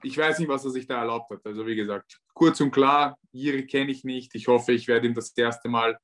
ich 0.03 0.17
weiß 0.17 0.39
nicht, 0.39 0.49
was 0.49 0.65
er 0.65 0.71
sich 0.71 0.87
da 0.87 0.99
erlaubt 0.99 1.31
hat. 1.31 1.45
Also 1.45 1.65
wie 1.65 1.75
gesagt, 1.75 2.19
kurz 2.33 2.59
und 2.61 2.71
klar, 2.71 3.17
Jiri 3.31 3.65
kenne 3.65 3.91
ich 3.91 4.03
nicht. 4.03 4.35
Ich 4.35 4.47
hoffe, 4.47 4.73
ich 4.73 4.87
werde 4.87 5.07
ihn 5.07 5.13
das 5.13 5.35
erste 5.35 5.69
Mal 5.69 5.97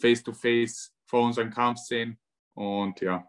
face-to-face 0.00 0.90
-face 0.90 0.92
vor 1.06 1.24
unserem 1.24 1.50
Kampf 1.50 1.78
sehen. 1.80 2.18
Und 2.54 3.00
ja, 3.00 3.26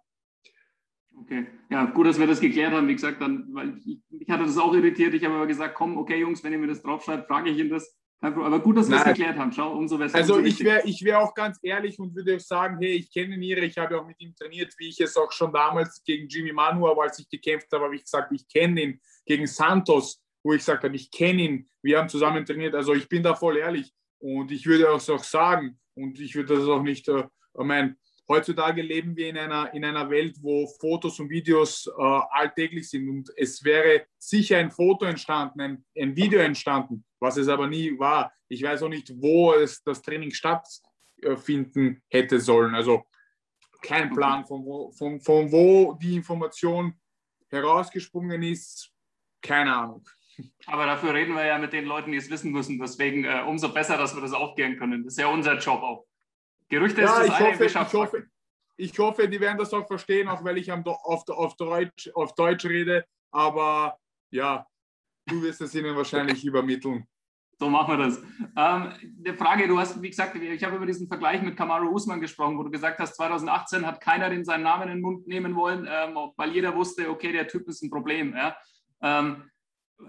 Okay, 1.22 1.48
ja, 1.70 1.86
gut, 1.86 2.08
dass 2.08 2.20
wir 2.20 2.28
das 2.28 2.40
geklärt 2.40 2.74
haben. 2.74 2.88
Wie 2.88 2.96
gesagt, 2.96 3.22
dann, 3.22 3.48
weil 3.54 3.78
ich, 3.86 4.00
mich 4.10 4.30
hatte 4.30 4.46
das 4.46 4.58
auch 4.58 4.74
irritiert. 4.74 5.14
Ich 5.14 5.24
habe 5.24 5.36
aber 5.36 5.48
gesagt, 5.48 5.76
komm, 5.76 5.98
okay, 5.98 6.20
Jungs, 6.20 6.44
wenn 6.44 6.52
ihr 6.52 6.60
mir 6.60 6.68
das 6.68 6.82
draufschreibt, 6.82 7.28
frage 7.28 7.50
ich 7.50 7.60
ihn 7.60 7.70
das. 7.70 7.96
Aber 8.24 8.62
gut, 8.62 8.78
dass 8.78 8.90
wir 8.90 8.96
es 8.96 9.04
geklärt 9.04 9.38
haben. 9.38 9.52
Schau, 9.52 9.76
umso 9.76 9.98
besser. 9.98 10.16
Also 10.16 10.36
umso 10.36 10.48
ich 10.48 10.64
wäre 10.64 10.82
ich 10.86 11.04
wär 11.04 11.20
auch 11.20 11.34
ganz 11.34 11.60
ehrlich 11.62 12.00
und 12.00 12.16
würde 12.16 12.40
sagen, 12.40 12.78
hey, 12.80 12.94
ich 12.94 13.12
kenne 13.12 13.36
ihn 13.36 13.64
ich 13.64 13.78
habe 13.78 14.00
auch 14.00 14.08
mit 14.08 14.20
ihm 14.22 14.34
trainiert, 14.34 14.74
wie 14.78 14.88
ich 14.88 15.02
es 15.02 15.18
auch 15.18 15.32
schon 15.34 15.52
damals 15.52 16.02
gegen 16.06 16.30
Jimmy 16.30 16.54
Manu, 16.54 16.88
aber 16.88 17.04
als 17.04 17.20
ich 17.20 17.28
gekämpft 17.28 17.68
habe, 17.74 17.84
habe 17.84 17.96
ich 17.96 18.04
gesagt, 18.04 18.32
ich 18.32 18.48
kenne 18.48 18.82
ihn. 18.82 19.02
Gegen 19.26 19.46
Santos, 19.46 20.22
wo 20.42 20.54
ich 20.54 20.60
gesagt 20.60 20.86
habe, 20.86 20.96
ich 20.96 21.12
kenne 21.12 21.42
ihn, 21.42 21.70
wir 21.82 22.00
haben 22.00 22.08
zusammen 22.08 22.46
trainiert. 22.46 22.76
Also 22.76 22.94
ich 22.94 23.10
bin 23.10 23.24
da 23.24 23.36
voll 23.36 23.58
ehrlich 23.58 23.94
und 24.20 24.52
ich 24.52 24.66
würde 24.66 24.90
auch 24.90 25.02
sagen 25.02 25.78
und 25.94 26.18
ich 26.20 26.34
würde 26.34 26.56
das 26.56 26.66
auch 26.66 26.82
nicht, 26.82 27.10
äh, 27.10 27.26
mein, 27.56 27.98
heutzutage 28.28 28.82
leben 28.82 29.16
wir 29.16 29.30
in 29.30 29.38
einer, 29.38 29.74
in 29.74 29.84
einer 29.84 30.10
Welt, 30.10 30.38
wo 30.42 30.68
Fotos 30.80 31.20
und 31.20 31.30
Videos 31.30 31.88
äh, 31.88 32.02
alltäglich 32.32 32.90
sind 32.90 33.10
und 33.10 33.30
es 33.38 33.64
wäre 33.64 34.06
sicher 34.18 34.58
ein 34.58 34.72
Foto 34.72 35.06
entstanden, 35.06 35.62
ein, 35.62 35.86
ein, 35.98 36.16
Video 36.16 36.40
entstanden, 36.40 37.04
was 37.20 37.38
es 37.38 37.48
aber 37.48 37.68
nie 37.68 37.98
war. 38.00 38.32
Ich 38.48 38.64
weiß 38.64 38.84
auch 38.84 38.90
nicht, 38.90 39.12
wo 39.16 39.54
es 39.54 39.84
das 39.84 40.02
Training 40.02 40.32
stattfinden 40.32 42.02
hätte 42.10 42.40
sollen. 42.40 42.76
Also 42.76 43.04
kein 43.82 44.14
Plan, 44.14 44.46
von 44.46 44.64
wo, 44.66 44.92
von, 44.92 45.20
von 45.20 45.52
wo 45.52 45.94
die 45.94 46.16
Information 46.16 46.94
herausgesprungen 47.50 48.42
ist, 48.44 48.92
keine 49.42 49.76
Ahnung. 49.76 50.08
Aber 50.66 50.86
dafür 50.86 51.14
reden 51.14 51.36
wir 51.36 51.46
ja 51.46 51.58
mit 51.58 51.74
den 51.74 51.86
Leuten, 51.86 52.12
die 52.12 52.18
es 52.18 52.30
wissen 52.30 52.52
müssen. 52.52 52.80
Deswegen 52.80 53.26
äh, 53.26 53.44
umso 53.46 53.72
besser, 53.72 53.98
dass 53.98 54.16
wir 54.16 54.22
das 54.22 54.34
aufklären 54.34 54.78
können. 54.78 55.04
Das 55.04 55.14
ist 55.14 55.20
ja 55.20 55.28
unser 55.28 55.58
Job 55.60 55.82
auch. 55.84 56.08
Gerüchte 56.74 57.02
ja, 57.02 57.22
ist 57.22 57.30
das 57.30 57.40
ich 57.40 57.46
hoffe, 57.46 57.66
ich 57.66 57.94
hoffe, 57.94 58.28
ich 58.78 59.00
hoffe, 59.00 59.30
die 59.30 59.40
werden 59.40 59.60
das 59.60 59.72
auch 59.74 59.86
verstehen, 59.86 60.28
auch 60.28 60.44
weil 60.44 60.58
ich 60.58 60.72
auf, 60.72 60.84
auf, 61.30 61.56
Deutsch, 61.56 62.10
auf 62.16 62.34
Deutsch 62.34 62.66
rede. 62.66 63.06
Aber 63.32 64.00
ja, 64.32 64.66
du 65.28 65.44
wirst 65.44 65.62
es 65.62 65.76
ihnen 65.76 65.96
wahrscheinlich 65.96 66.44
übermitteln. 66.44 67.06
So 67.60 67.70
machen 67.70 67.96
wir 67.96 68.06
das. 68.06 68.20
Ähm, 68.58 68.92
die 69.20 69.34
Frage, 69.34 69.68
du 69.68 69.78
hast, 69.78 70.02
wie 70.02 70.10
gesagt, 70.10 70.36
ich 70.36 70.64
habe 70.64 70.78
über 70.78 70.88
diesen 70.88 71.08
Vergleich 71.08 71.44
mit 71.44 71.56
Kamaru 71.56 71.92
Usman 71.92 72.20
gesprochen, 72.20 72.58
wo 72.58 72.64
du 72.64 72.72
gesagt 72.72 72.98
hast, 72.98 73.18
2018 73.18 73.86
hat 73.86 74.02
keiner 74.02 74.32
den 74.32 74.44
seinen 74.44 74.64
Namen 74.64 74.84
in 74.84 74.96
den 74.96 75.02
Mund 75.02 75.28
nehmen 75.28 75.56
wollen, 75.56 75.88
ähm, 75.88 76.18
weil 76.36 76.52
jeder 76.52 76.76
wusste, 76.76 77.08
okay, 77.08 77.32
der 77.32 77.48
Typ 77.48 77.68
ist 77.68 77.84
ein 77.84 77.92
Problem. 77.92 78.36
Ja? 78.36 78.58
Ähm, 79.04 79.44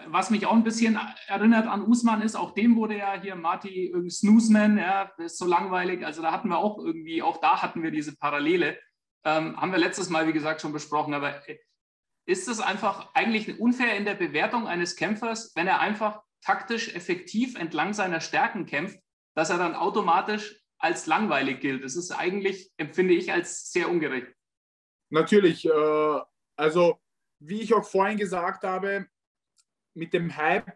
was 0.06 0.30
mich 0.30 0.46
auch 0.46 0.52
ein 0.52 0.64
bisschen 0.64 0.98
erinnert 1.26 1.66
an 1.66 1.82
Usman 1.82 2.22
ist, 2.22 2.36
auch 2.36 2.52
dem 2.52 2.76
wurde 2.76 2.96
ja 2.98 3.20
hier 3.20 3.34
Marty 3.34 3.94
Snoozman, 4.08 4.78
ja, 4.78 5.12
ist 5.18 5.38
so 5.38 5.46
langweilig. 5.46 6.04
Also 6.04 6.22
da 6.22 6.32
hatten 6.32 6.48
wir 6.48 6.58
auch 6.58 6.78
irgendwie, 6.78 7.22
auch 7.22 7.38
da 7.38 7.62
hatten 7.62 7.82
wir 7.82 7.90
diese 7.90 8.16
Parallele. 8.16 8.78
Ähm, 9.24 9.60
haben 9.60 9.72
wir 9.72 9.78
letztes 9.78 10.10
Mal, 10.10 10.26
wie 10.28 10.32
gesagt, 10.32 10.60
schon 10.60 10.72
besprochen. 10.72 11.14
Aber 11.14 11.48
äh, 11.48 11.58
ist 12.26 12.48
es 12.48 12.60
einfach 12.60 13.14
eigentlich 13.14 13.58
unfair 13.58 13.96
in 13.96 14.04
der 14.04 14.14
Bewertung 14.14 14.66
eines 14.66 14.96
Kämpfers, 14.96 15.52
wenn 15.54 15.66
er 15.66 15.80
einfach 15.80 16.22
taktisch 16.42 16.94
effektiv 16.94 17.56
entlang 17.56 17.94
seiner 17.94 18.20
Stärken 18.20 18.66
kämpft, 18.66 18.98
dass 19.34 19.50
er 19.50 19.58
dann 19.58 19.74
automatisch 19.74 20.60
als 20.78 21.06
langweilig 21.06 21.60
gilt? 21.60 21.84
Das 21.84 21.96
ist 21.96 22.10
eigentlich, 22.10 22.70
empfinde 22.76 23.14
ich, 23.14 23.32
als 23.32 23.72
sehr 23.72 23.88
ungerecht. 23.88 24.32
Natürlich. 25.10 25.64
Äh, 25.66 26.20
also, 26.56 27.00
wie 27.40 27.60
ich 27.60 27.74
auch 27.74 27.84
vorhin 27.84 28.18
gesagt 28.18 28.64
habe, 28.64 29.06
mit 29.94 30.12
dem 30.12 30.36
Hype, 30.36 30.72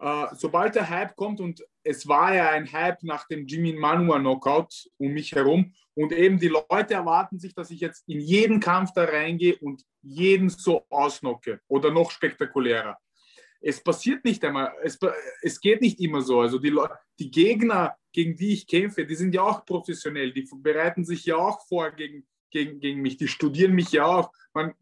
äh, 0.00 0.26
sobald 0.32 0.74
der 0.74 0.88
Hype 0.88 1.14
kommt 1.16 1.40
und 1.40 1.62
es 1.82 2.06
war 2.08 2.34
ja 2.34 2.50
ein 2.50 2.70
Hype 2.72 3.02
nach 3.02 3.26
dem 3.26 3.46
Jimmy 3.46 3.72
Manua 3.72 4.18
Knockout 4.18 4.88
um 4.98 5.12
mich 5.12 5.32
herum 5.32 5.74
und 5.94 6.12
eben 6.12 6.38
die 6.38 6.48
Leute 6.48 6.94
erwarten 6.94 7.38
sich, 7.38 7.54
dass 7.54 7.70
ich 7.70 7.80
jetzt 7.80 8.08
in 8.08 8.20
jeden 8.20 8.60
Kampf 8.60 8.92
da 8.94 9.04
reingehe 9.04 9.56
und 9.58 9.84
jeden 10.02 10.48
so 10.48 10.86
ausnocke 10.88 11.60
oder 11.68 11.90
noch 11.90 12.10
spektakulärer. 12.10 12.98
Es 13.60 13.82
passiert 13.82 14.24
nicht 14.24 14.42
einmal, 14.42 14.72
es, 14.82 14.98
es 15.42 15.60
geht 15.60 15.82
nicht 15.82 16.00
immer 16.00 16.22
so. 16.22 16.40
Also 16.40 16.58
die, 16.58 16.74
die 17.18 17.30
Gegner, 17.30 17.94
gegen 18.12 18.34
die 18.34 18.54
ich 18.54 18.66
kämpfe, 18.66 19.04
die 19.04 19.14
sind 19.14 19.34
ja 19.34 19.42
auch 19.42 19.66
professionell, 19.66 20.32
die 20.32 20.48
bereiten 20.56 21.04
sich 21.04 21.26
ja 21.26 21.36
auch 21.36 21.66
vor 21.68 21.90
gegen, 21.90 22.26
gegen, 22.50 22.80
gegen 22.80 23.02
mich, 23.02 23.18
die 23.18 23.28
studieren 23.28 23.72
mich 23.72 23.92
ja 23.92 24.06
auch. 24.06 24.32
Man, 24.54 24.72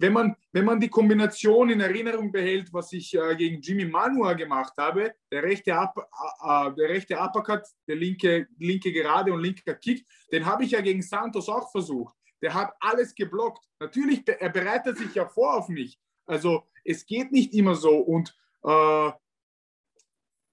wenn 0.00 0.14
man, 0.14 0.36
wenn 0.52 0.64
man 0.64 0.80
die 0.80 0.88
Kombination 0.88 1.68
in 1.68 1.80
Erinnerung 1.80 2.32
behält, 2.32 2.72
was 2.72 2.90
ich 2.92 3.14
äh, 3.14 3.36
gegen 3.36 3.60
Jimmy 3.60 3.84
Manua 3.84 4.32
gemacht 4.32 4.72
habe, 4.78 5.14
der 5.30 5.42
rechte, 5.42 5.74
Up, 5.76 5.94
äh, 5.98 6.68
äh, 6.68 6.74
der 6.74 6.88
rechte 6.88 7.18
Uppercut, 7.18 7.62
der 7.86 7.96
linke, 7.96 8.48
linke 8.58 8.92
Gerade 8.92 9.30
und 9.30 9.42
linker 9.42 9.74
Kick, 9.74 10.06
den 10.32 10.46
habe 10.46 10.64
ich 10.64 10.70
ja 10.70 10.80
gegen 10.80 11.02
Santos 11.02 11.50
auch 11.50 11.70
versucht. 11.70 12.16
Der 12.40 12.54
hat 12.54 12.72
alles 12.80 13.14
geblockt. 13.14 13.62
Natürlich, 13.78 14.26
er 14.26 14.48
bereitet 14.48 14.96
sich 14.96 15.14
ja 15.14 15.28
vor 15.28 15.58
auf 15.58 15.68
mich. 15.68 15.98
Also 16.24 16.66
es 16.82 17.04
geht 17.04 17.30
nicht 17.30 17.52
immer 17.52 17.74
so. 17.74 17.98
Und 17.98 18.34
äh, 18.64 19.10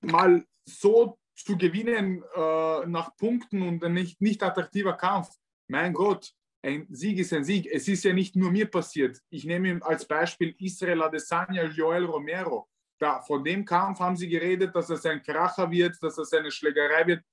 mal 0.02 0.46
so 0.66 1.18
zu 1.36 1.58
gewinnen 1.58 2.22
äh, 2.36 2.86
nach 2.86 3.16
Punkten 3.16 3.62
und 3.62 3.82
ein 3.82 3.94
nicht, 3.94 4.20
nicht 4.20 4.44
attraktiver 4.44 4.94
Kampf, 4.94 5.30
mein 5.70 5.94
Gott, 5.94 6.34
ein 6.68 6.88
Sieg 6.90 7.18
ist 7.20 7.34
ein 7.34 7.44
Sieg. 7.44 7.68
Es 7.72 7.88
ist 7.88 8.04
ja 8.04 8.14
nicht 8.14 8.36
nur 8.36 8.52
mir 8.52 8.70
passiert. 8.70 9.22
Ich 9.30 9.46
nehme 9.46 9.80
als 9.84 10.06
Beispiel 10.06 10.54
Israel 10.60 11.02
Adesanya, 11.04 11.66
Joel 11.66 12.06
Romero. 12.06 12.68
Da, 13.00 13.22
von 13.22 13.44
dem 13.44 13.64
Kampf 13.64 14.00
haben 14.00 14.18
sie 14.18 14.28
geredet, 14.28 14.76
dass 14.76 14.90
es 14.90 15.06
ein 15.06 15.22
Kracher 15.22 15.70
wird, 15.72 16.02
dass 16.02 16.18
es 16.18 16.34
eine 16.34 16.52
Schlägerei 16.52 17.08
wird. 17.08 17.24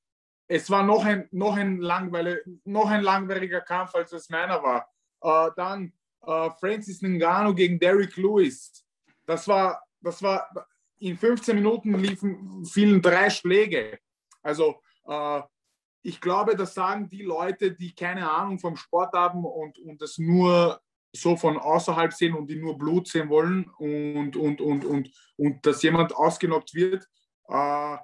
Es 0.47 0.71
war 0.71 0.83
noch 0.83 1.05
ein, 1.05 1.27
noch 1.33 1.57
ein, 1.57 1.79
noch 2.65 2.89
ein 2.89 3.03
langweiliger 3.03 3.63
Kampf, 3.63 3.95
als 3.95 4.13
es 4.13 4.29
meiner 4.29 4.63
war. 4.63 4.89
Äh, 5.23 5.51
dann 5.57 5.93
äh, 6.27 6.51
Francis 6.61 7.03
Ngannou 7.03 7.55
gegen 7.55 7.79
Derrick 7.79 8.17
Lewis. 8.17 8.85
Das 9.27 9.49
war, 9.49 9.83
das 10.01 10.23
war, 10.23 10.49
in 10.99 11.17
15 11.17 11.57
Minuten 11.57 11.95
liefen, 11.95 12.65
fielen 12.65 13.03
drei 13.03 13.31
Schläge. 13.31 13.99
Also 14.43 14.81
äh, 15.07 15.41
ich 16.07 16.21
glaube, 16.21 16.55
das 16.55 16.75
sagen 16.75 17.09
die 17.09 17.23
Leute, 17.23 17.73
die 17.73 17.95
keine 17.95 18.31
Ahnung 18.31 18.59
vom 18.59 18.77
Sport 18.77 19.15
haben 19.15 19.45
und, 19.45 19.79
und 19.79 20.03
das 20.03 20.19
nur 20.19 20.79
so 21.17 21.35
von 21.37 21.57
außerhalb 21.57 22.13
sehen 22.13 22.35
und 22.35 22.47
die 22.49 22.57
nur 22.57 22.77
Blut 22.77 23.09
sehen 23.09 23.31
wollen 23.31 23.71
und, 23.79 24.37
und, 24.37 24.61
und, 24.61 24.85
und, 24.85 25.11
und 25.37 25.67
dass 25.67 25.83
jemand 25.83 26.15
ausgenockt 26.15 26.75
wird. 26.75 27.09
Äh, 27.49 27.97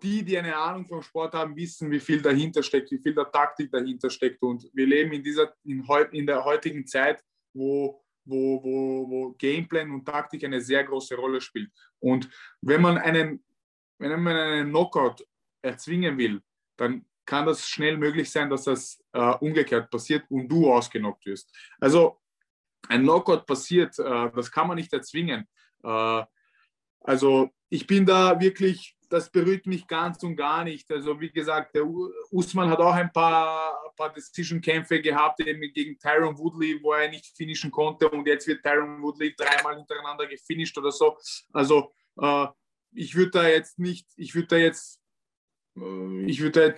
die, 0.00 0.24
die 0.24 0.38
eine 0.38 0.56
Ahnung 0.56 0.86
vom 0.86 1.02
Sport 1.02 1.34
haben, 1.34 1.56
wissen, 1.56 1.90
wie 1.90 2.00
viel 2.00 2.22
dahinter 2.22 2.62
steckt, 2.62 2.90
wie 2.92 3.02
viel 3.02 3.14
der 3.14 3.30
Taktik 3.30 3.70
dahinter 3.72 4.08
steckt. 4.08 4.42
Und 4.42 4.70
wir 4.72 4.86
leben 4.86 5.12
in, 5.12 5.22
dieser, 5.22 5.52
in, 5.64 5.84
in 6.12 6.26
der 6.26 6.44
heutigen 6.44 6.86
Zeit, 6.86 7.22
wo, 7.52 8.00
wo, 8.24 8.62
wo, 8.62 9.10
wo 9.10 9.32
Gameplan 9.32 9.90
und 9.90 10.06
Taktik 10.06 10.44
eine 10.44 10.60
sehr 10.60 10.84
große 10.84 11.16
Rolle 11.16 11.40
spielt. 11.40 11.70
Und 11.98 12.30
wenn 12.62 12.80
man 12.80 12.96
einen, 12.96 13.44
wenn 13.98 14.22
man 14.22 14.36
einen 14.36 14.68
Knockout 14.70 15.26
erzwingen 15.62 16.16
will, 16.16 16.40
dann 16.78 17.04
kann 17.30 17.46
das 17.46 17.68
schnell 17.68 17.96
möglich 17.96 18.30
sein, 18.30 18.50
dass 18.50 18.64
das 18.64 19.02
äh, 19.12 19.34
umgekehrt 19.36 19.90
passiert 19.90 20.24
und 20.28 20.48
du 20.48 20.72
ausgenockt 20.72 21.24
wirst. 21.26 21.54
Also 21.78 22.20
ein 22.88 23.02
Knockout 23.02 23.46
passiert, 23.46 23.98
äh, 23.98 24.30
das 24.34 24.50
kann 24.50 24.66
man 24.66 24.76
nicht 24.76 24.92
erzwingen. 24.92 25.46
Äh, 25.84 26.24
also 27.00 27.50
ich 27.68 27.86
bin 27.86 28.04
da 28.04 28.38
wirklich 28.40 28.96
das 29.10 29.28
berührt 29.28 29.66
mich 29.66 29.86
ganz 29.86 30.22
und 30.22 30.36
gar 30.36 30.64
nicht. 30.64 30.90
Also 30.90 31.20
wie 31.20 31.30
gesagt, 31.30 31.74
der 31.74 31.84
Usman 32.30 32.70
hat 32.70 32.78
auch 32.78 32.94
ein 32.94 33.12
paar, 33.12 33.92
paar 33.96 34.12
Decision-Kämpfe 34.12 35.02
gehabt, 35.02 35.40
eben 35.40 35.60
gegen 35.72 35.98
Tyron 35.98 36.38
Woodley, 36.38 36.78
wo 36.80 36.92
er 36.92 37.08
nicht 37.08 37.26
finishen 37.36 37.72
konnte 37.72 38.08
und 38.08 38.26
jetzt 38.26 38.46
wird 38.46 38.62
Tyron 38.62 39.02
Woodley 39.02 39.34
dreimal 39.36 39.76
hintereinander 39.76 40.26
gefinisht 40.26 40.78
oder 40.78 40.92
so. 40.92 41.18
Also 41.52 41.92
äh, 42.20 42.46
ich 42.92 43.14
würde 43.16 43.32
da 43.32 43.48
jetzt 43.48 43.78
nicht, 43.80 44.06
ich 44.16 44.34
würde 44.34 44.48
da 44.48 44.56
jetzt, 44.56 44.99
ich 46.26 46.40
würde 46.40 46.76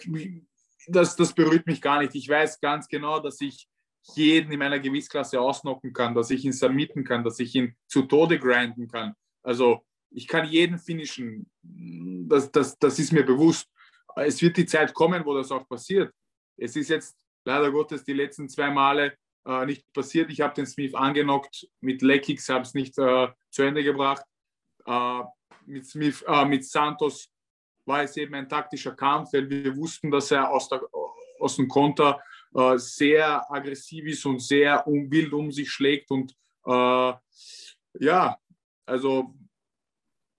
das, 0.89 1.17
das 1.17 1.33
berührt 1.33 1.67
mich 1.67 1.81
gar 1.81 2.01
nicht. 2.01 2.15
Ich 2.15 2.29
weiß 2.29 2.61
ganz 2.61 2.89
genau, 2.89 3.21
dass 3.21 3.41
ich 3.41 3.69
jeden 4.15 4.51
in 4.51 4.59
meiner 4.59 4.81
Gewichtsklasse 4.81 5.41
ausnocken 5.41 5.93
kann, 5.93 6.15
dass 6.15 6.31
ich 6.31 6.45
ihn 6.45 6.53
submitten 6.53 7.05
kann, 7.05 7.23
dass 7.23 7.39
ich 7.39 7.55
ihn 7.55 7.77
zu 7.87 8.03
Tode 8.03 8.39
grinden 8.39 8.89
kann. 8.89 9.15
Also 9.43 9.85
ich 10.11 10.27
kann 10.27 10.47
jeden 10.49 10.79
finishen. 10.79 11.51
Das, 11.63 12.51
das, 12.51 12.79
das 12.79 12.99
ist 12.99 13.13
mir 13.13 13.25
bewusst. 13.25 13.69
Es 14.17 14.43
wird 14.43 14.57
die 14.57 14.67
Zeit 14.67 14.93
kommen, 14.93 15.25
wo 15.25 15.35
das 15.35 15.53
auch 15.53 15.67
passiert. 15.69 16.13
Es 16.57 16.77
ist 16.77 16.91
jetzt 16.91 17.17
leider 17.45 17.71
Gottes 17.71 18.05
die 18.05 18.13
letzten 18.13 18.49
zwei 18.49 18.71
Male 18.71 19.17
äh, 19.47 19.65
nicht 19.67 19.91
passiert. 19.93 20.31
Ich 20.31 20.41
habe 20.41 20.55
den 20.55 20.67
Smith 20.67 20.95
angenockt 20.95 21.69
mit 21.81 22.03
Leckix, 22.03 22.49
habe 22.49 22.63
es 22.63 22.75
nicht 22.75 22.99
äh, 22.99 23.29
zu 23.51 23.63
Ende 23.63 23.83
gebracht. 23.83 24.25
Äh, 24.85 25.23
mit, 25.67 25.87
Smith, 25.87 26.23
äh, 26.27 26.45
mit 26.45 26.65
Santos 26.65 27.32
war 27.85 28.03
es 28.03 28.17
eben 28.17 28.35
ein 28.35 28.49
taktischer 28.49 28.93
Kampf, 28.93 29.33
weil 29.33 29.49
wir 29.49 29.77
wussten, 29.77 30.11
dass 30.11 30.31
er 30.31 30.51
aus, 30.51 30.69
der, 30.69 30.81
aus 31.41 31.57
dem 31.57 31.69
Konter 31.69 32.21
äh, 32.55 32.79
sehr 32.79 33.51
aggressiv 33.51 34.07
ist 34.07 34.25
und 34.27 34.41
sehr 34.41 34.85
wild 34.87 35.33
um 35.33 35.51
sich 35.51 35.71
schlägt. 35.71 36.11
Und 36.11 36.33
äh, 36.67 37.13
ja, 37.99 38.39
also 38.87 39.35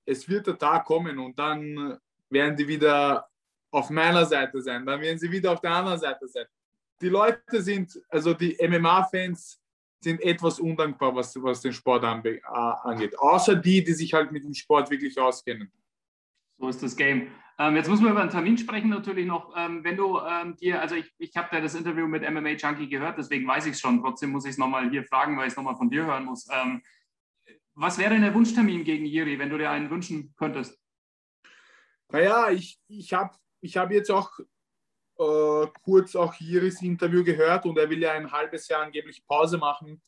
es 0.06 0.28
wird 0.28 0.48
der 0.48 0.58
Tag 0.58 0.86
kommen 0.86 1.18
und 1.20 1.38
dann 1.38 1.98
werden 2.30 2.56
die 2.56 2.68
wieder 2.68 3.28
auf 3.72 3.90
meiner 3.90 4.26
Seite 4.26 4.62
sein, 4.62 4.86
dann 4.86 5.02
werden 5.02 5.18
sie 5.18 5.32
wieder 5.32 5.52
auf 5.52 5.62
der 5.62 5.72
anderen 5.72 6.00
Seite 6.00 6.28
sein. 6.28 6.46
Die 7.02 7.10
Leute 7.10 7.62
sind, 7.62 8.00
also 8.10 8.34
die 8.34 8.56
MMA-Fans 8.62 9.60
sind 10.00 10.22
etwas 10.22 10.60
undankbar, 10.60 11.16
was, 11.16 11.36
was 11.42 11.62
den 11.62 11.74
Sport 11.74 12.04
äh, 12.04 12.40
angeht. 12.44 13.18
Außer 13.18 13.56
die, 13.56 13.84
die 13.84 13.94
sich 13.94 14.14
halt 14.14 14.32
mit 14.32 14.44
dem 14.44 14.54
Sport 14.54 14.90
wirklich 14.92 15.18
auskennen. 15.20 15.72
So 16.57 16.67
ist 16.67 16.83
das 16.83 16.95
Game. 16.95 17.31
Ähm, 17.60 17.75
jetzt 17.75 17.88
müssen 17.88 18.03
wir 18.03 18.12
über 18.12 18.22
einen 18.22 18.31
Termin 18.31 18.57
sprechen 18.57 18.89
natürlich 18.89 19.27
noch. 19.27 19.53
Ähm, 19.55 19.83
wenn 19.83 19.95
du 19.95 20.19
ähm, 20.19 20.55
dir, 20.55 20.81
also 20.81 20.95
ich, 20.95 21.13
ich 21.19 21.36
habe 21.36 21.50
da 21.51 21.62
das 21.62 21.75
Interview 21.75 22.07
mit 22.07 22.29
MMA 22.29 22.51
Junkie 22.51 22.89
gehört, 22.89 23.17
deswegen 23.17 23.48
weiß 23.48 23.65
ich 23.67 23.74
es 23.74 23.79
schon. 23.79 24.01
Trotzdem 24.01 24.31
muss 24.31 24.45
ich 24.45 24.51
es 24.51 24.57
nochmal 24.57 24.89
hier 24.89 25.03
fragen, 25.03 25.38
weil 25.38 25.48
ich 25.48 25.53
es 25.53 25.57
nochmal 25.57 25.75
von 25.75 25.89
dir 25.89 26.05
hören 26.05 26.25
muss. 26.25 26.48
Ähm, 26.51 26.81
was 27.75 27.98
wäre 27.98 28.12
denn 28.12 28.22
der 28.22 28.33
Wunschtermin 28.33 28.83
gegen 28.83 29.05
Jiri, 29.05 29.38
wenn 29.39 29.50
du 29.50 29.57
dir 29.57 29.69
einen 29.69 29.89
wünschen 29.89 30.33
könntest? 30.38 30.79
Naja, 32.10 32.50
ich, 32.51 32.79
ich 32.88 33.13
habe 33.13 33.36
ich 33.62 33.77
hab 33.77 33.91
jetzt 33.91 34.12
auch 34.12 34.31
äh, 35.19 35.67
kurz 35.83 36.15
auch 36.15 36.33
Jiris 36.36 36.81
Interview 36.81 37.24
gehört 37.24 37.65
und 37.65 37.77
er 37.77 37.89
will 37.89 38.01
ja 38.01 38.13
ein 38.13 38.31
halbes 38.31 38.68
Jahr 38.68 38.83
angeblich 38.83 39.25
Pause 39.27 39.57
machen. 39.57 40.01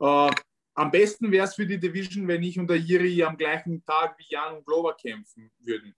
Äh, 0.00 0.30
am 0.76 0.90
besten 0.90 1.32
wäre 1.32 1.46
es 1.46 1.54
für 1.54 1.66
die 1.66 1.80
Division, 1.80 2.28
wenn 2.28 2.42
ich 2.42 2.58
und 2.58 2.68
der 2.68 2.76
Jiri 2.76 3.22
am 3.22 3.36
gleichen 3.36 3.84
Tag 3.84 4.16
wie 4.18 4.26
Jan 4.28 4.56
und 4.56 4.66
Glover 4.66 4.94
kämpfen 4.94 5.50
würden. 5.58 5.94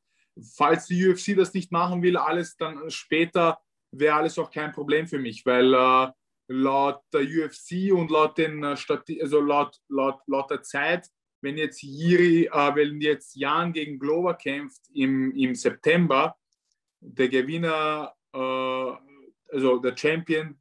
Falls 0.54 0.86
die 0.86 1.08
UFC 1.08 1.36
das 1.36 1.52
nicht 1.52 1.72
machen 1.72 2.00
will, 2.00 2.16
alles 2.16 2.56
dann 2.56 2.88
später 2.88 3.58
wäre 3.90 4.14
alles 4.14 4.38
auch 4.38 4.50
kein 4.50 4.72
Problem 4.72 5.08
für 5.08 5.18
mich, 5.18 5.44
weil 5.44 5.74
äh, 5.74 6.12
laut 6.48 7.00
der 7.12 7.22
UFC 7.22 7.92
und 7.92 8.10
laut, 8.10 8.38
den, 8.38 8.62
äh, 8.62 8.76
also 9.20 9.40
laut, 9.40 9.76
laut, 9.88 10.20
laut 10.26 10.50
der 10.50 10.62
Zeit, 10.62 11.08
wenn 11.40 11.56
jetzt 11.56 11.82
Jiri, 11.82 12.46
äh, 12.46 12.74
wenn 12.74 13.00
jetzt 13.00 13.34
Jan 13.34 13.72
gegen 13.72 13.98
Glover 13.98 14.34
kämpft 14.34 14.82
im, 14.94 15.32
im 15.32 15.56
September, 15.56 16.36
der 17.00 17.28
Gewinner, 17.28 18.14
äh, 18.32 18.92
also 19.52 19.78
der 19.78 19.96
Champion, 19.96 20.60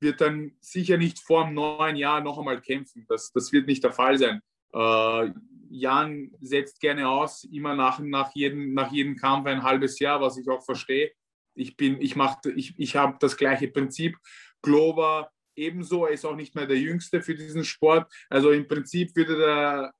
wird 0.00 0.20
dann 0.20 0.52
sicher 0.60 0.96
nicht 0.96 1.18
vor 1.20 1.44
dem 1.44 1.54
neuen 1.54 1.96
Jahr 1.96 2.20
noch 2.20 2.38
einmal 2.38 2.60
kämpfen. 2.60 3.06
Das, 3.08 3.32
das 3.32 3.52
wird 3.52 3.66
nicht 3.66 3.84
der 3.84 3.92
Fall 3.92 4.18
sein. 4.18 4.40
Äh, 4.72 5.30
Jan 5.68 6.30
setzt 6.40 6.80
gerne 6.80 7.08
aus, 7.08 7.44
immer 7.44 7.74
nach, 7.74 7.98
nach, 7.98 8.34
jedem, 8.34 8.74
nach 8.74 8.92
jedem 8.92 9.16
Kampf 9.16 9.46
ein 9.46 9.62
halbes 9.62 9.98
Jahr, 9.98 10.20
was 10.20 10.36
ich 10.36 10.48
auch 10.48 10.64
verstehe. 10.64 11.12
Ich, 11.54 11.74
ich, 11.80 12.16
ich, 12.16 12.74
ich 12.78 12.96
habe 12.96 13.16
das 13.20 13.36
gleiche 13.36 13.68
Prinzip. 13.68 14.16
Glover 14.62 15.30
ebenso. 15.56 16.06
Er 16.06 16.12
ist 16.12 16.24
auch 16.24 16.36
nicht 16.36 16.54
mehr 16.54 16.66
der 16.66 16.78
Jüngste 16.78 17.22
für 17.22 17.34
diesen 17.34 17.64
Sport. 17.64 18.12
Also 18.28 18.50
im 18.50 18.68
Prinzip 18.68 19.16
würde 19.16 19.36
der, 19.38 19.94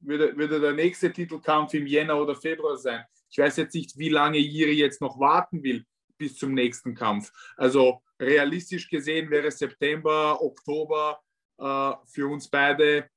würde, 0.00 0.36
würde 0.36 0.60
der 0.60 0.72
nächste 0.72 1.12
Titelkampf 1.12 1.74
im 1.74 1.86
Jänner 1.86 2.20
oder 2.20 2.34
Februar 2.34 2.76
sein. 2.76 3.04
Ich 3.30 3.38
weiß 3.38 3.56
jetzt 3.56 3.74
nicht, 3.74 3.98
wie 3.98 4.10
lange 4.10 4.38
Jiri 4.38 4.74
jetzt 4.74 5.00
noch 5.00 5.18
warten 5.18 5.62
will 5.62 5.84
bis 6.18 6.36
zum 6.36 6.54
nächsten 6.54 6.94
Kampf. 6.94 7.32
Also 7.56 8.02
realistisch 8.22 8.88
gesehen 8.88 9.30
wäre 9.30 9.50
September, 9.50 10.40
Oktober 10.40 11.20
äh, 11.58 11.92
für 12.06 12.28
uns 12.28 12.48
beide 12.48 13.08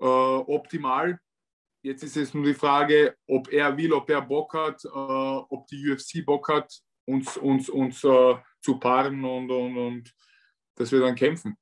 äh, 0.00 0.04
optimal. 0.04 1.18
Jetzt 1.82 2.02
ist 2.02 2.16
es 2.16 2.32
nur 2.34 2.44
die 2.44 2.54
Frage, 2.54 3.16
ob 3.26 3.52
er 3.52 3.76
will, 3.76 3.92
ob 3.92 4.08
er 4.08 4.22
Bock 4.22 4.54
hat, 4.54 4.82
äh, 4.84 4.88
ob 4.88 5.66
die 5.66 5.90
UFC 5.90 6.24
Bock 6.24 6.48
hat, 6.48 6.72
uns, 7.06 7.36
uns, 7.36 7.68
uns 7.68 8.02
äh, 8.04 8.34
zu 8.62 8.78
paaren 8.78 9.24
und, 9.24 9.50
und, 9.50 9.76
und 9.76 10.14
dass 10.76 10.90
wir 10.92 11.00
dann 11.00 11.14
kämpfen. 11.14 11.56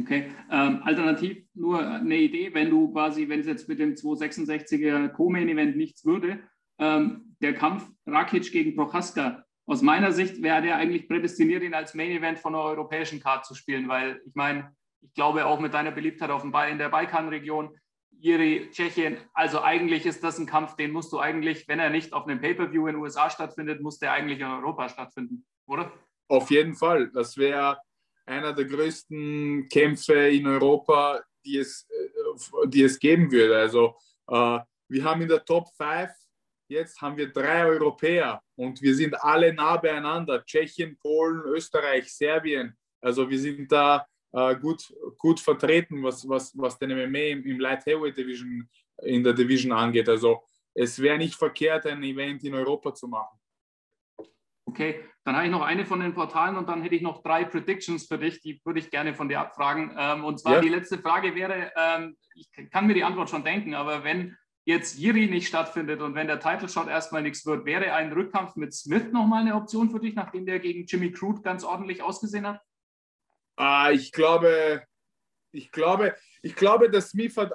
Okay, 0.00 0.32
ähm, 0.50 0.80
alternativ 0.84 1.44
nur 1.52 1.86
eine 1.86 2.16
Idee, 2.16 2.54
wenn 2.54 2.70
du 2.70 2.90
quasi, 2.92 3.28
wenn 3.28 3.40
es 3.40 3.46
jetzt 3.46 3.68
mit 3.68 3.78
dem 3.78 3.94
266er 3.94 5.08
Co-Main-Event 5.08 5.76
nichts 5.76 6.06
würde, 6.06 6.42
ähm, 6.78 7.36
der 7.42 7.54
Kampf 7.54 7.90
Rakic 8.06 8.50
gegen 8.52 8.74
Prochaska, 8.74 9.41
aus 9.66 9.82
meiner 9.82 10.12
Sicht 10.12 10.42
wäre 10.42 10.62
der 10.62 10.76
eigentlich 10.76 11.08
prädestiniert, 11.08 11.62
ihn 11.62 11.74
als 11.74 11.94
Main-Event 11.94 12.38
von 12.38 12.52
der 12.52 12.62
europäischen 12.62 13.20
Card 13.20 13.46
zu 13.46 13.54
spielen, 13.54 13.88
weil 13.88 14.20
ich 14.26 14.34
meine, 14.34 14.74
ich 15.00 15.14
glaube 15.14 15.46
auch 15.46 15.60
mit 15.60 15.74
deiner 15.74 15.90
Beliebtheit 15.90 16.30
auf 16.30 16.42
dem 16.42 16.54
in 16.70 16.78
der 16.78 16.88
Balkanregion, 16.88 17.76
Iri, 18.20 18.68
Tschechien, 18.70 19.16
also 19.34 19.62
eigentlich 19.62 20.06
ist 20.06 20.22
das 20.22 20.38
ein 20.38 20.46
Kampf, 20.46 20.76
den 20.76 20.92
musst 20.92 21.12
du 21.12 21.18
eigentlich, 21.18 21.66
wenn 21.66 21.80
er 21.80 21.90
nicht 21.90 22.12
auf 22.12 22.26
einem 22.26 22.40
Pay-Per-View 22.40 22.86
in 22.86 22.94
den 22.94 23.02
USA 23.02 23.28
stattfindet, 23.30 23.80
muss 23.80 23.98
der 23.98 24.12
eigentlich 24.12 24.38
in 24.38 24.46
Europa 24.46 24.88
stattfinden, 24.88 25.44
oder? 25.66 25.92
Auf 26.28 26.50
jeden 26.50 26.74
Fall. 26.74 27.10
Das 27.12 27.36
wäre 27.36 27.78
einer 28.24 28.52
der 28.52 28.64
größten 28.64 29.68
Kämpfe 29.68 30.28
in 30.28 30.46
Europa, 30.46 31.20
die 31.44 31.58
es, 31.58 31.88
äh, 31.90 32.68
die 32.68 32.82
es 32.82 32.98
geben 32.98 33.30
würde. 33.32 33.56
Also 33.58 33.96
äh, 34.28 34.60
wir 34.88 35.04
haben 35.04 35.22
in 35.22 35.28
der 35.28 35.44
Top 35.44 35.68
5, 35.76 36.10
jetzt 36.72 37.00
haben 37.00 37.16
wir 37.16 37.32
drei 37.32 37.66
Europäer 37.66 38.42
und 38.56 38.80
wir 38.82 38.94
sind 38.94 39.14
alle 39.22 39.52
nah 39.52 39.76
beieinander. 39.76 40.44
Tschechien, 40.44 40.96
Polen, 40.98 41.42
Österreich, 41.44 42.12
Serbien. 42.12 42.76
Also 43.00 43.28
wir 43.28 43.38
sind 43.38 43.70
da 43.70 44.06
äh, 44.32 44.56
gut, 44.56 44.92
gut 45.18 45.40
vertreten, 45.40 46.02
was, 46.02 46.28
was, 46.28 46.56
was 46.56 46.78
den 46.78 46.90
MMA 46.90 47.18
im, 47.18 47.44
im 47.44 47.60
Light 47.60 47.84
Heavyweight 47.86 48.16
Division 48.16 48.68
in 49.02 49.22
der 49.22 49.34
Division 49.34 49.72
angeht. 49.72 50.08
Also 50.08 50.42
es 50.74 51.00
wäre 51.00 51.18
nicht 51.18 51.34
verkehrt, 51.34 51.86
ein 51.86 52.02
Event 52.02 52.42
in 52.44 52.54
Europa 52.54 52.94
zu 52.94 53.08
machen. 53.08 53.38
Okay, 54.64 55.04
dann 55.24 55.36
habe 55.36 55.46
ich 55.46 55.50
noch 55.50 55.62
eine 55.62 55.84
von 55.84 56.00
den 56.00 56.14
Portalen 56.14 56.56
und 56.56 56.68
dann 56.68 56.82
hätte 56.82 56.94
ich 56.94 57.02
noch 57.02 57.22
drei 57.22 57.44
Predictions 57.44 58.06
für 58.06 58.16
dich, 58.16 58.40
die 58.40 58.60
würde 58.64 58.80
ich 58.80 58.90
gerne 58.90 59.14
von 59.14 59.28
dir 59.28 59.40
abfragen. 59.40 59.94
Ähm, 59.98 60.24
und 60.24 60.38
zwar 60.38 60.54
ja. 60.54 60.60
die 60.60 60.68
letzte 60.68 60.98
Frage 60.98 61.34
wäre, 61.34 61.72
ähm, 61.76 62.16
ich 62.34 62.48
kann 62.70 62.86
mir 62.86 62.94
die 62.94 63.04
Antwort 63.04 63.28
schon 63.28 63.44
denken, 63.44 63.74
aber 63.74 64.04
wenn 64.04 64.36
jetzt 64.64 64.98
Jiri 64.98 65.26
nicht 65.26 65.48
stattfindet 65.48 66.00
und 66.00 66.14
wenn 66.14 66.28
der 66.28 66.40
Title 66.40 66.68
Shot 66.68 66.88
erstmal 66.88 67.22
nichts 67.22 67.44
wird, 67.46 67.64
wäre 67.64 67.92
ein 67.92 68.12
Rückkampf 68.12 68.56
mit 68.56 68.72
Smith 68.72 69.10
nochmal 69.12 69.42
eine 69.42 69.54
Option 69.54 69.90
für 69.90 70.00
dich, 70.00 70.14
nachdem 70.14 70.46
der 70.46 70.60
gegen 70.60 70.86
Jimmy 70.86 71.10
Crude 71.12 71.42
ganz 71.42 71.64
ordentlich 71.64 72.02
ausgesehen 72.02 72.46
hat? 72.46 72.60
Ah, 73.56 73.90
ich 73.90 74.12
glaube, 74.12 74.84
ich 75.52 75.70
glaube, 75.70 76.16
ich 76.42 76.54
glaube, 76.54 76.90
dass 76.90 77.10
Smith 77.10 77.36
hat, 77.36 77.52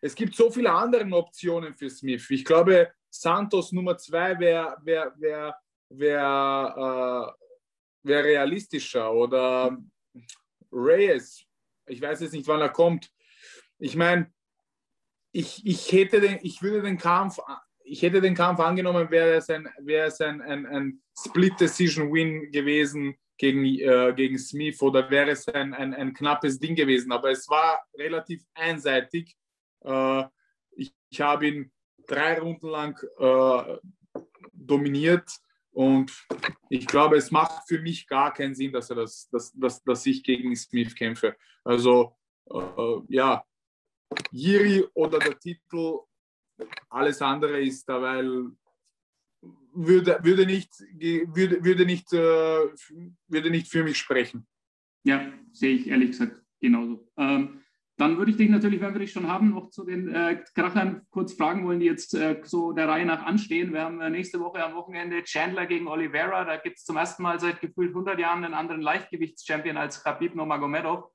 es 0.00 0.14
gibt 0.14 0.34
so 0.34 0.50
viele 0.50 0.72
andere 0.72 1.04
Optionen 1.12 1.74
für 1.74 1.90
Smith. 1.90 2.28
Ich 2.30 2.44
glaube, 2.44 2.92
Santos 3.10 3.72
Nummer 3.72 3.96
zwei 3.98 4.38
wäre 4.38 4.76
wär, 4.82 5.12
wär 5.18 5.56
wäre 5.98 7.34
äh, 7.36 8.08
wär 8.08 8.24
realistischer 8.24 9.12
oder 9.12 9.76
Reyes, 10.70 11.44
ich 11.86 12.00
weiß 12.00 12.20
jetzt 12.20 12.32
nicht, 12.32 12.48
wann 12.48 12.60
er 12.60 12.70
kommt. 12.70 13.10
Ich 13.78 13.96
meine, 13.96 14.32
ich, 15.32 15.66
ich 15.66 15.90
hätte 15.90 16.20
den, 16.20 16.38
ich 16.42 16.62
würde 16.62 16.82
den 16.82 16.98
Kampf, 16.98 17.38
ich 17.84 18.02
hätte 18.02 18.20
den 18.20 18.34
Kampf 18.34 18.60
angenommen, 18.60 19.10
wäre 19.10 19.34
es 19.34 19.48
ein, 19.50 19.68
wäre 19.80 20.08
es 20.08 20.20
ein, 20.20 20.40
ein, 20.40 20.66
ein 20.66 21.02
Split-Decision-Win 21.18 22.52
gewesen 22.52 23.16
gegen, 23.38 23.64
äh, 23.64 24.12
gegen 24.14 24.38
Smith 24.38 24.80
oder 24.82 25.10
wäre 25.10 25.30
es 25.30 25.48
ein, 25.48 25.74
ein, 25.74 25.94
ein, 25.94 26.14
knappes 26.14 26.58
Ding 26.58 26.76
gewesen. 26.76 27.10
Aber 27.12 27.30
es 27.30 27.48
war 27.48 27.80
relativ 27.94 28.42
einseitig. 28.54 29.34
Äh, 29.80 30.24
ich, 30.76 30.94
ich 31.10 31.20
habe 31.20 31.48
ihn 31.48 31.72
drei 32.06 32.38
Runden 32.38 32.68
lang 32.68 32.98
äh, 33.18 33.78
dominiert 34.52 35.30
und 35.70 36.12
ich 36.68 36.86
glaube, 36.86 37.16
es 37.16 37.30
macht 37.30 37.66
für 37.66 37.80
mich 37.80 38.06
gar 38.06 38.32
keinen 38.34 38.54
Sinn, 38.54 38.72
dass, 38.72 38.90
er 38.90 38.96
das, 38.96 39.28
dass, 39.30 39.52
dass, 39.52 39.82
dass 39.82 40.06
ich 40.06 40.22
gegen 40.22 40.54
Smith 40.54 40.94
kämpfe. 40.94 41.36
Also 41.64 42.16
äh, 42.50 43.00
ja, 43.08 43.44
Jiri 44.30 44.84
oder 44.94 45.18
der 45.18 45.38
Titel, 45.38 45.98
alles 46.88 47.20
andere 47.22 47.60
ist 47.60 47.88
da, 47.88 48.00
weil 48.00 48.52
würde, 49.74 50.18
würde, 50.22 50.46
nicht, 50.46 50.70
würde, 50.80 51.64
würde, 51.64 51.86
nicht, 51.86 52.12
äh, 52.12 52.18
würde 53.28 53.50
nicht 53.50 53.68
für 53.68 53.82
mich 53.82 53.98
sprechen. 53.98 54.46
Ja, 55.04 55.32
sehe 55.52 55.74
ich 55.74 55.88
ehrlich 55.88 56.10
gesagt 56.10 56.40
genauso. 56.60 57.08
Ähm, 57.16 57.62
dann 57.98 58.16
würde 58.16 58.30
ich 58.30 58.36
dich 58.36 58.48
natürlich, 58.48 58.80
wenn 58.80 58.94
wir 58.94 59.00
dich 59.00 59.12
schon 59.12 59.28
haben, 59.28 59.50
noch 59.50 59.70
zu 59.70 59.84
den 59.84 60.12
äh, 60.14 60.42
Krachern 60.54 61.02
kurz 61.10 61.34
fragen 61.34 61.64
wollen, 61.66 61.80
die 61.80 61.86
jetzt 61.86 62.14
äh, 62.14 62.40
so 62.42 62.72
der 62.72 62.88
Reihe 62.88 63.04
nach 63.04 63.24
anstehen. 63.24 63.72
Wir 63.72 63.82
haben 63.82 64.00
äh, 64.00 64.10
nächste 64.10 64.40
Woche 64.40 64.64
am 64.64 64.74
Wochenende 64.74 65.22
Chandler 65.24 65.66
gegen 65.66 65.86
Oliveira. 65.88 66.44
Da 66.44 66.56
gibt 66.56 66.78
es 66.78 66.84
zum 66.84 66.96
ersten 66.96 67.22
Mal 67.22 67.38
seit 67.38 67.60
gefühlt 67.60 67.90
100 67.90 68.18
Jahren 68.18 68.44
einen 68.44 68.54
anderen 68.54 68.80
Leichtgewichtschampion 68.80 69.76
als 69.76 70.02
Khabib 70.02 70.34
Nurmagomedov. 70.34 71.10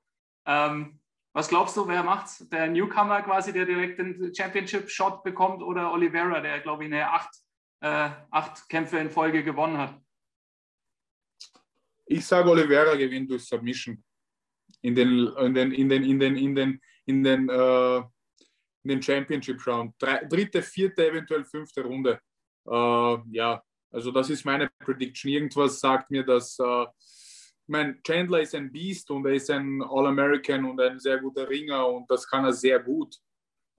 Ähm, 0.46 1.00
was 1.32 1.48
glaubst 1.48 1.76
du, 1.76 1.86
wer 1.86 2.02
macht's? 2.02 2.48
Der 2.48 2.68
Newcomer 2.68 3.22
quasi, 3.22 3.52
der 3.52 3.66
direkt 3.66 3.98
den 3.98 4.34
Championship-Shot 4.34 5.22
bekommt 5.22 5.62
oder 5.62 5.92
Oliveira, 5.92 6.40
der, 6.40 6.60
glaube 6.60 6.84
ich, 6.84 6.92
eine 6.92 7.10
acht, 7.10 7.30
äh, 7.80 8.10
acht 8.30 8.68
Kämpfe 8.68 8.98
in 8.98 9.10
Folge 9.10 9.44
gewonnen 9.44 9.78
hat? 9.78 10.00
Ich 12.06 12.24
sage, 12.24 12.50
Oliveira 12.50 12.94
gewinnt 12.96 13.30
durch 13.30 13.44
Submission 13.44 14.02
in 14.82 14.94
den, 14.94 15.26
in 15.26 15.54
den, 15.54 15.72
in 15.72 15.88
den, 15.88 16.04
in 16.04 16.18
den, 16.18 16.36
in 16.36 16.54
den, 16.54 16.80
in 17.04 17.24
den, 17.24 17.48
äh, 17.48 17.98
in 17.98 18.88
den 18.88 19.02
Championship 19.02 19.64
Round. 19.66 19.94
Drei, 19.98 20.24
dritte, 20.24 20.62
vierte, 20.62 21.08
eventuell 21.08 21.44
fünfte 21.44 21.82
Runde. 21.82 22.20
Äh, 22.66 23.16
ja, 23.30 23.62
also 23.90 24.10
das 24.10 24.30
ist 24.30 24.44
meine 24.44 24.70
Prediction. 24.78 25.30
Irgendwas 25.30 25.80
sagt 25.80 26.10
mir, 26.10 26.24
dass 26.24 26.58
äh, 27.68 27.72
mein 27.72 28.02
Chandler 28.02 28.40
ist 28.40 28.54
ein 28.54 28.72
Beast 28.72 29.10
und 29.10 29.26
er 29.26 29.34
ist 29.34 29.50
ein 29.50 29.82
All-American 29.82 30.64
und 30.64 30.80
ein 30.80 30.98
sehr 30.98 31.18
guter 31.18 31.48
Ringer 31.48 31.86
und 31.88 32.10
das 32.10 32.28
kann 32.28 32.44
er 32.44 32.52
sehr 32.52 32.80
gut. 32.80 33.16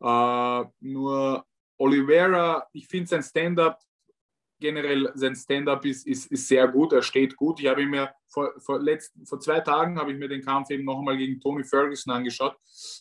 Äh, 0.02 0.64
nur 0.82 1.46
Oliveira, 1.78 2.68
ich 2.74 2.88
finde 2.88 3.08
sein 3.08 3.24
Stand-up 3.24 3.80
generell 4.60 5.12
sein 5.16 5.36
Stand-up 5.36 5.86
ist, 5.86 6.06
ist, 6.06 6.32
ist 6.32 6.48
sehr 6.48 6.68
gut, 6.68 6.94
er 6.94 7.02
steht 7.02 7.36
gut. 7.36 7.60
Ich 7.60 7.68
habe 7.68 7.86
mir 7.86 8.14
vor, 8.28 8.54
vor, 8.60 8.80
letzt, 8.80 9.14
vor 9.28 9.40
zwei 9.40 9.62
Tagen 9.62 9.98
habe 9.98 10.12
ich 10.12 10.18
mir 10.18 10.28
den 10.28 10.44
Kampf 10.44 10.70
eben 10.70 10.86
nochmal 10.86 11.18
gegen 11.18 11.40
Tony 11.40 11.64
Ferguson 11.64 12.14
angeschaut 12.14 12.58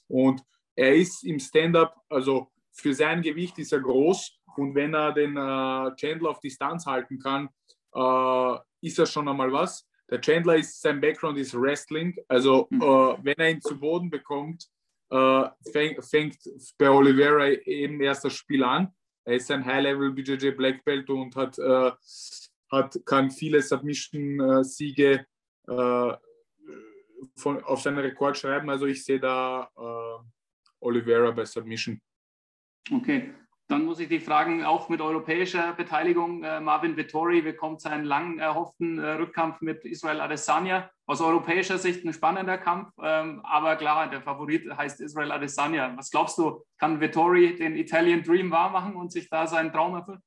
und 0.06 0.42
er 0.74 0.94
ist 0.94 1.24
im 1.24 1.40
Stand-up, 1.40 1.96
also 2.08 2.52
für 2.72 2.94
sein 2.94 3.22
Gewicht 3.22 3.58
ist 3.58 3.72
er 3.72 3.80
groß 3.80 4.38
und 4.56 4.74
wenn 4.74 4.94
er 4.94 5.12
den 5.12 5.36
äh, 5.36 5.96
Chandler 5.96 6.30
auf 6.30 6.40
Distanz 6.40 6.86
halten 6.86 7.18
kann, 7.18 7.48
äh, 7.94 8.58
ist 8.80 8.98
er 8.98 9.06
schon 9.06 9.28
einmal 9.28 9.52
was. 9.52 9.87
Der 10.10 10.20
Chandler 10.20 10.56
ist, 10.56 10.80
sein 10.80 11.00
Background 11.00 11.38
ist 11.38 11.54
Wrestling, 11.54 12.16
also 12.28 12.66
mhm. 12.70 12.82
äh, 12.82 13.24
wenn 13.24 13.38
er 13.38 13.50
ihn 13.50 13.60
zu 13.60 13.78
Boden 13.78 14.10
bekommt, 14.10 14.66
äh, 15.10 15.44
fängt, 15.72 16.04
fängt 16.04 16.36
bei 16.78 16.90
Oliveira 16.90 17.48
eben 17.48 18.00
erst 18.00 18.24
das 18.24 18.34
Spiel 18.34 18.64
an 18.64 18.92
er 19.28 19.34
ist 19.34 19.50
ein 19.50 19.62
High-Level 19.62 20.12
BJJ 20.12 20.52
Black 20.52 20.82
Belt 20.86 21.10
und 21.10 21.36
hat, 21.36 21.58
äh, 21.58 21.90
hat, 22.70 22.98
kann 23.04 23.30
viele 23.30 23.60
Submission-Siege 23.60 25.26
äh, 25.68 26.12
auf 27.44 27.82
seinen 27.82 27.98
Rekord 27.98 28.38
schreiben. 28.38 28.70
Also 28.70 28.86
ich 28.86 29.04
sehe 29.04 29.20
da 29.20 29.70
äh, 29.76 30.24
Oliveira 30.80 31.30
bei 31.30 31.44
Submission. 31.44 32.00
Okay, 32.90 33.34
dann 33.68 33.84
muss 33.84 34.00
ich 34.00 34.08
dich 34.08 34.24
fragen, 34.24 34.64
auch 34.64 34.88
mit 34.88 35.02
europäischer 35.02 35.74
Beteiligung, 35.74 36.42
äh, 36.42 36.58
Marvin 36.58 36.96
Vittori 36.96 37.42
bekommt 37.42 37.82
seinen 37.82 38.04
lang 38.04 38.38
erhofften 38.38 38.98
äh, 38.98 39.10
Rückkampf 39.12 39.60
mit 39.60 39.84
Israel 39.84 40.22
Adesanya. 40.22 40.90
Aus 41.06 41.20
europäischer 41.20 41.78
Sicht 41.78 42.04
ein 42.04 42.14
spannender 42.14 42.56
Kampf, 42.56 42.90
ähm, 43.02 43.40
aber 43.44 43.76
klar, 43.76 44.08
der 44.08 44.22
Favorit 44.22 44.66
heißt 44.74 45.00
Israel 45.00 45.32
Adesanya. 45.32 45.94
Was 45.96 46.10
glaubst 46.10 46.38
du, 46.38 46.64
kann 46.78 47.00
Vittori 47.00 47.56
den 47.56 47.76
Italian 47.76 48.22
Dream 48.22 48.50
wahrmachen 48.50 48.96
und 48.96 49.12
sich 49.12 49.28
da 49.28 49.46
seinen 49.46 49.70
Traum 49.70 49.94
erfüllen? 49.94 50.22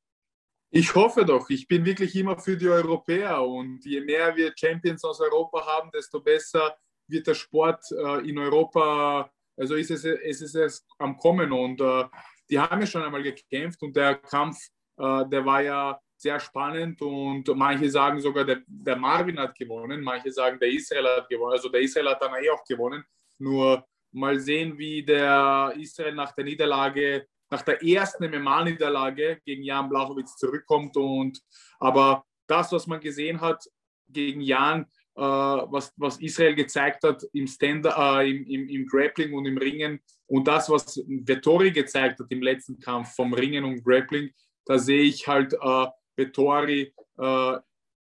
Ich 0.70 0.94
hoffe 0.94 1.26
doch. 1.26 1.50
Ich 1.50 1.68
bin 1.68 1.84
wirklich 1.84 2.16
immer 2.16 2.38
für 2.38 2.56
die 2.56 2.70
Europäer 2.70 3.44
und 3.44 3.84
je 3.84 4.02
mehr 4.02 4.36
wir 4.36 4.54
Champions 4.56 5.04
aus 5.04 5.20
Europa 5.20 5.66
haben, 5.66 5.90
desto 5.92 6.22
besser 6.22 6.78
wird 7.08 7.26
der 7.26 7.34
Sport 7.34 7.84
äh, 7.92 8.30
in 8.30 8.38
Europa, 8.38 9.32
also 9.58 9.76
ist 9.76 9.90
es, 9.90 10.06
ist 10.06 10.56
es 10.56 10.86
am 11.00 11.18
Kommen 11.18 11.52
und 11.52 11.82
äh, 11.82 12.06
die 12.52 12.60
haben 12.60 12.82
ja 12.82 12.88
schon 12.88 13.02
einmal 13.02 13.24
gekämpft 13.24 13.82
und 13.82 13.96
der 13.96 14.16
Kampf, 14.16 14.58
äh, 14.98 15.26
der 15.28 15.46
war 15.46 15.62
ja 15.62 16.00
sehr 16.18 16.40
spannend 16.40 17.02
und 17.02 17.48
manche 17.56 17.90
sagen 17.90 18.20
sogar, 18.20 18.44
der, 18.46 18.62
der, 18.68 18.96
Marvin 18.96 19.40
hat 19.40 19.56
gewonnen, 19.56 20.02
manche 20.02 20.32
sagen, 20.32 20.60
der 20.60 20.70
Israel 20.70 21.08
hat 21.18 21.30
gewonnen. 21.30 21.54
Also 21.54 21.70
der 21.70 21.82
Israel 21.82 22.10
hat 22.10 22.22
dann 22.22 22.36
eh 22.44 22.50
auch 22.50 22.64
gewonnen. 22.64 23.04
Nur 23.40 23.84
mal 24.12 24.38
sehen, 24.40 24.78
wie 24.78 25.04
der 25.04 25.74
Israel 25.78 26.14
nach 26.14 26.34
der 26.34 26.44
Niederlage, 26.44 27.26
nach 27.50 27.64
der 27.64 27.82
ersten 27.84 28.26
MMA-Niederlage 28.30 29.42
gegen 29.44 29.64
Jan 29.64 29.90
Blachowitz 29.90 30.36
zurückkommt. 30.36 30.96
Und 30.96 31.40
aber 31.80 32.24
das, 32.48 32.72
was 32.72 32.86
man 32.86 33.00
gesehen 33.00 33.42
hat 33.42 33.64
gegen 34.08 34.42
Jan, 34.42 34.86
was, 35.26 35.94
was 35.98 36.20
Israel 36.20 36.56
gezeigt 36.56 37.04
hat 37.04 37.24
im, 37.34 37.48
Stand, 37.48 37.86
äh, 37.86 38.30
im, 38.30 38.46
im, 38.46 38.70
im, 38.70 38.86
Grappling 38.88 39.34
und 39.34 39.46
im 39.46 39.58
Ringen 39.58 40.00
und 40.28 40.48
das, 40.48 40.70
was 40.70 40.98
Vettori 41.08 41.72
gezeigt 41.72 42.20
hat 42.20 42.32
im 42.32 42.42
letzten 42.42 42.80
Kampf 42.80 43.16
vom 43.16 43.34
Ringen 43.34 43.64
und 43.64 43.84
Grappling, 43.84 44.32
da 44.66 44.78
sehe 44.78 45.04
ich 45.04 45.28
halt 45.28 45.54
äh, 45.54 45.88
Vettori 46.16 46.94
äh, 47.18 47.58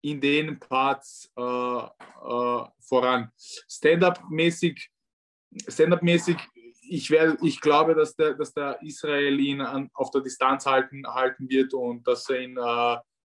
in 0.03 0.21
den 0.21 0.59
Parts 0.59 1.31
äh, 1.37 1.43
äh, 1.43 2.65
voran. 2.81 3.31
Stand-up-mäßig, 3.69 4.91
Stand-up-mäßig, 5.69 6.37
ich, 6.83 7.11
ich 7.11 7.61
glaube, 7.61 7.95
dass 7.95 8.15
der, 8.17 8.35
dass 8.35 8.53
der 8.53 8.81
Israel 8.83 9.39
ihn 9.41 9.61
an, 9.61 9.89
auf 9.95 10.11
der 10.11 10.21
Distanz 10.21 10.67
halten, 10.67 11.07
halten 11.07 11.49
wird 11.49 11.73
und 11.73 12.07
dass 12.07 12.29
er 12.29 12.41
ihn 12.41 12.59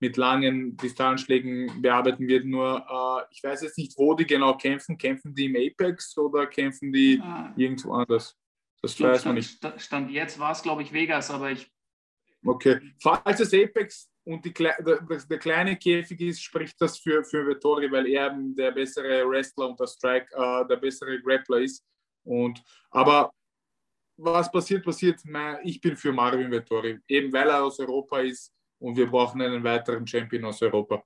mit 0.02 0.16
langen 0.16 0.76
Distanzschlägen 0.76 1.80
bearbeiten 1.80 2.26
wird. 2.26 2.44
Nur 2.44 2.76
äh, 2.76 3.32
ich 3.32 3.42
weiß 3.42 3.62
jetzt 3.62 3.78
nicht, 3.78 3.96
wo 3.96 4.14
die 4.14 4.26
genau 4.26 4.56
kämpfen. 4.56 4.98
Kämpfen 4.98 5.32
die 5.32 5.44
im 5.44 5.54
Apex 5.54 6.18
oder 6.18 6.48
kämpfen 6.48 6.92
die 6.92 7.20
ah. 7.22 7.54
irgendwo 7.56 7.92
anders? 7.92 8.36
Das 8.82 9.00
weiß 9.00 9.20
stand, 9.20 9.24
man 9.24 9.34
nicht. 9.36 9.80
Stand 9.80 10.10
jetzt 10.10 10.40
war 10.40 10.50
es, 10.50 10.62
glaube 10.62 10.82
ich, 10.82 10.92
Vegas, 10.92 11.30
aber 11.30 11.52
ich. 11.52 11.70
Okay. 12.44 12.80
Falls 13.00 13.38
es 13.38 13.54
Apex 13.54 14.10
und 14.24 14.44
die, 14.44 14.52
der, 14.52 14.76
der, 14.80 15.38
kleine 15.38 15.76
Käfig 15.76 16.20
ist, 16.20 16.42
spricht 16.42 16.80
das 16.80 16.98
für, 16.98 17.22
für 17.22 17.46
Vettori, 17.46 17.88
weil 17.92 18.08
er 18.08 18.36
der 18.36 18.72
bessere 18.72 19.24
Wrestler 19.28 19.68
und 19.68 19.78
der 19.78 19.86
Strike 19.86 20.26
äh, 20.34 20.66
der 20.66 20.76
bessere 20.78 21.22
Grappler 21.22 21.58
ist. 21.58 21.84
Und, 22.24 22.60
aber 22.90 23.32
was 24.16 24.50
passiert, 24.50 24.84
passiert. 24.84 25.20
Ich 25.62 25.80
bin 25.80 25.96
für 25.96 26.12
Marvin 26.12 26.50
Vettori, 26.50 26.98
eben 27.06 27.32
weil 27.32 27.48
er 27.48 27.62
aus 27.62 27.78
Europa 27.78 28.18
ist 28.18 28.52
und 28.82 28.96
wir 28.96 29.06
brauchen 29.06 29.40
einen 29.40 29.62
weiteren 29.62 30.06
Champion 30.06 30.44
aus 30.44 30.60
Europa. 30.60 31.02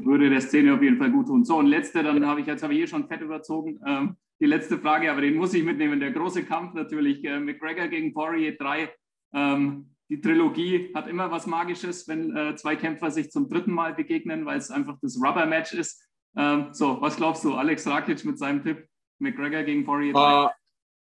Würde 0.00 0.28
der 0.28 0.40
Szene 0.40 0.74
auf 0.74 0.82
jeden 0.82 0.98
Fall 0.98 1.10
gut 1.10 1.28
tun. 1.28 1.44
So, 1.44 1.56
und 1.56 1.66
letzte, 1.66 2.02
dann 2.02 2.26
habe 2.26 2.40
ich, 2.40 2.46
jetzt 2.46 2.62
habe 2.62 2.72
ich 2.72 2.80
hier 2.80 2.88
schon 2.88 3.06
fett 3.06 3.20
überzogen. 3.20 3.80
Ähm, 3.86 4.16
die 4.40 4.46
letzte 4.46 4.78
Frage, 4.78 5.10
aber 5.10 5.20
den 5.20 5.36
muss 5.36 5.54
ich 5.54 5.62
mitnehmen. 5.62 6.00
Der 6.00 6.10
große 6.10 6.44
Kampf 6.44 6.74
natürlich, 6.74 7.24
äh, 7.24 7.38
McGregor 7.38 7.86
gegen 7.86 8.12
Poirier 8.12 8.56
3. 8.56 8.92
Ähm, 9.34 9.94
die 10.10 10.20
Trilogie 10.20 10.90
hat 10.94 11.06
immer 11.06 11.30
was 11.30 11.46
Magisches, 11.46 12.08
wenn 12.08 12.36
äh, 12.36 12.56
zwei 12.56 12.74
Kämpfer 12.76 13.10
sich 13.10 13.30
zum 13.30 13.48
dritten 13.48 13.72
Mal 13.72 13.94
begegnen, 13.94 14.44
weil 14.46 14.58
es 14.58 14.70
einfach 14.70 14.96
das 15.00 15.20
Rubber-Match 15.22 15.74
ist. 15.74 16.02
Ähm, 16.36 16.68
so, 16.72 17.00
was 17.00 17.16
glaubst 17.16 17.44
du, 17.44 17.54
Alex 17.54 17.86
Rakic 17.86 18.24
mit 18.24 18.38
seinem 18.38 18.62
Tipp, 18.62 18.88
McGregor 19.20 19.62
gegen 19.62 19.84
Poirier 19.84 20.12
3? 20.12 20.18
Uh, 20.18 20.46
äh, 20.46 20.50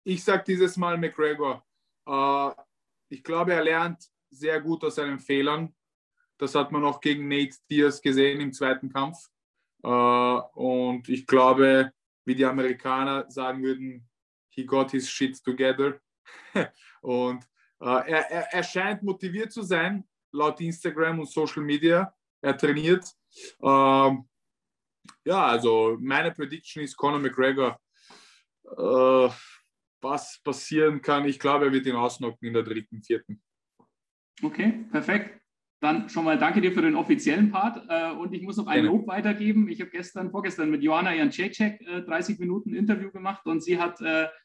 ich 0.04 0.24
sage 0.24 0.44
dieses 0.46 0.78
Mal 0.78 0.98
McGregor. 0.98 1.64
Uh, 2.08 2.52
ich 3.10 3.24
glaube, 3.24 3.54
er 3.54 3.64
lernt 3.64 4.04
sehr 4.30 4.62
gut 4.62 4.84
aus 4.84 4.96
seinen 4.96 5.20
Fehlern. 5.20 5.74
Das 6.38 6.56
hat 6.56 6.72
man 6.72 6.84
auch 6.86 7.00
gegen 7.02 7.28
Nate 7.28 7.58
Diaz 7.70 8.02
gesehen 8.02 8.42
im 8.42 8.54
zweiten 8.54 8.92
Kampf. 8.92 9.18
Äh, 9.84 9.88
und 9.90 11.08
ich 11.10 11.26
glaube, 11.26 11.92
wie 12.26 12.36
die 12.36 12.46
Amerikaner 12.46 13.30
sagen 13.30 13.64
würden, 13.64 14.08
he 14.50 14.66
got 14.66 14.92
his 14.92 15.10
shit 15.10 15.44
together. 15.44 16.00
und 17.02 17.44
äh, 17.80 18.12
er, 18.12 18.32
er, 18.32 18.54
er, 18.54 18.64
scheint 18.64 19.04
motiviert 19.04 19.52
zu 19.52 19.62
sein, 19.62 20.04
laut 20.32 20.60
Instagram 20.60 21.20
und 21.20 21.30
Social 21.30 21.64
Media. 21.64 22.14
Er 22.42 22.58
trainiert. 22.58 23.06
Ähm, 23.62 24.28
ja, 25.24 25.46
also 25.46 25.98
meine 26.00 26.32
Prediction 26.32 26.84
ist 26.84 26.98
Conor 26.98 27.20
McGregor. 27.20 27.80
Äh, 28.64 29.30
was 30.02 30.40
passieren 30.44 31.02
kann, 31.02 31.26
ich 31.26 31.40
glaube, 31.40 31.66
er 31.66 31.72
wird 31.72 31.86
ihn 31.86 31.96
ausnocken 31.96 32.46
in 32.48 32.54
der 32.54 32.64
dritten, 32.64 33.02
vierten. 33.02 33.42
Okay, 34.44 34.86
perfekt. 34.92 35.42
Dann 35.80 36.10
schon 36.10 36.26
mal 36.26 36.38
danke 36.38 36.60
dir 36.60 36.72
für 36.72 36.82
den 36.82 36.96
offiziellen 36.96 37.52
Part. 37.52 37.86
Äh, 37.88 38.12
und 38.12 38.34
ich 38.34 38.42
muss 38.42 38.58
noch 38.58 38.68
ein 38.68 38.86
Lob 38.86 39.08
weitergeben. 39.08 39.70
Ich 39.70 39.80
habe 39.80 39.92
gestern, 39.92 40.32
vorgestern 40.32 40.72
mit 40.72 40.82
Johanna 40.82 41.14
Jancecek 41.14 41.80
30 42.06 42.40
Minuten 42.40 42.74
Interview 42.74 43.12
gemacht 43.12 43.46
und 43.46 43.64
sie 43.64 43.80
hat 43.80 44.00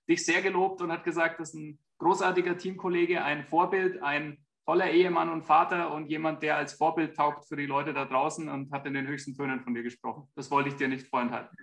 dich 0.09 0.25
sehr 0.25 0.43
gelobt 0.43 0.83
und 0.83 0.93
hat 0.93 1.05
gesagt, 1.05 1.41
das 1.41 1.51
ist 1.51 1.55
ein 1.55 1.79
großartiger 1.99 2.59
Teamkollege, 2.59 3.25
ein 3.25 3.45
Vorbild, 3.45 4.03
ein 4.03 4.39
toller 4.65 4.91
Ehemann 4.91 5.29
und 5.29 5.43
Vater 5.43 5.93
und 5.93 6.09
jemand, 6.09 6.43
der 6.43 6.57
als 6.57 6.75
Vorbild 6.75 7.17
taugt 7.17 7.47
für 7.47 7.57
die 7.57 7.67
Leute 7.67 7.93
da 7.93 8.05
draußen 8.05 8.49
und 8.49 8.71
hat 8.73 8.87
in 8.87 8.95
den 8.95 9.07
höchsten 9.07 9.35
Tönen 9.35 9.61
von 9.61 9.75
dir 9.75 9.83
gesprochen. 9.83 10.29
Das 10.35 10.51
wollte 10.51 10.69
ich 10.69 10.77
dir 10.77 10.89
nicht 10.89 11.09
vorenthalten. 11.09 11.57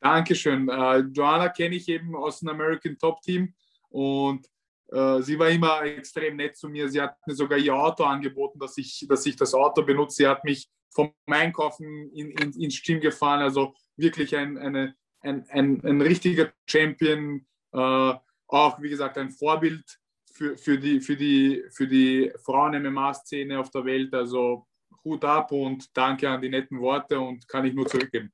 Dankeschön. 0.00 0.68
Äh, 0.68 0.98
Joanna 1.12 1.48
kenne 1.48 1.76
ich 1.76 1.88
eben 1.88 2.14
aus 2.14 2.40
dem 2.40 2.48
American 2.48 2.98
Top 2.98 3.20
Team 3.22 3.54
und 3.88 4.46
äh, 4.46 4.48
sie 4.88 5.38
war 5.38 5.48
immer 5.50 5.82
extrem 5.82 6.36
nett 6.36 6.56
zu 6.56 6.68
mir. 6.68 6.88
Sie 6.88 7.00
hat 7.00 7.16
mir 7.26 7.34
sogar 7.34 7.58
ihr 7.58 7.74
Auto 7.74 8.04
angeboten, 8.04 8.58
dass 8.58 8.78
ich, 8.78 9.04
dass 9.08 9.26
ich 9.26 9.36
das 9.36 9.52
Auto 9.54 9.82
benutze. 9.82 10.16
Sie 10.16 10.28
hat 10.28 10.44
mich 10.44 10.68
vom 10.94 11.12
Einkaufen 11.26 12.10
in, 12.12 12.30
in, 12.30 12.52
ins 12.52 12.82
Team 12.82 13.00
gefahren. 13.00 13.42
Also 13.42 13.74
wirklich 13.96 14.34
ein, 14.36 14.56
eine, 14.58 14.94
ein, 15.20 15.46
ein, 15.50 15.84
ein 15.84 16.00
richtiger 16.00 16.52
Champion. 16.66 17.46
Äh, 17.72 18.14
auch, 18.48 18.80
wie 18.80 18.88
gesagt, 18.88 19.18
ein 19.18 19.30
Vorbild 19.30 19.84
für, 20.32 20.56
für 20.56 20.78
die, 20.78 21.00
für 21.00 21.16
die, 21.16 21.64
für 21.70 21.86
die 21.86 22.32
Frauen-MMA-Szene 22.44 23.58
auf 23.58 23.70
der 23.70 23.84
Welt. 23.84 24.14
Also 24.14 24.66
Hut 25.04 25.24
ab 25.24 25.52
und 25.52 25.96
danke 25.96 26.28
an 26.28 26.40
die 26.40 26.48
netten 26.48 26.80
Worte 26.80 27.20
und 27.20 27.46
kann 27.48 27.64
ich 27.64 27.74
nur 27.74 27.86
zurückgeben. 27.86 28.32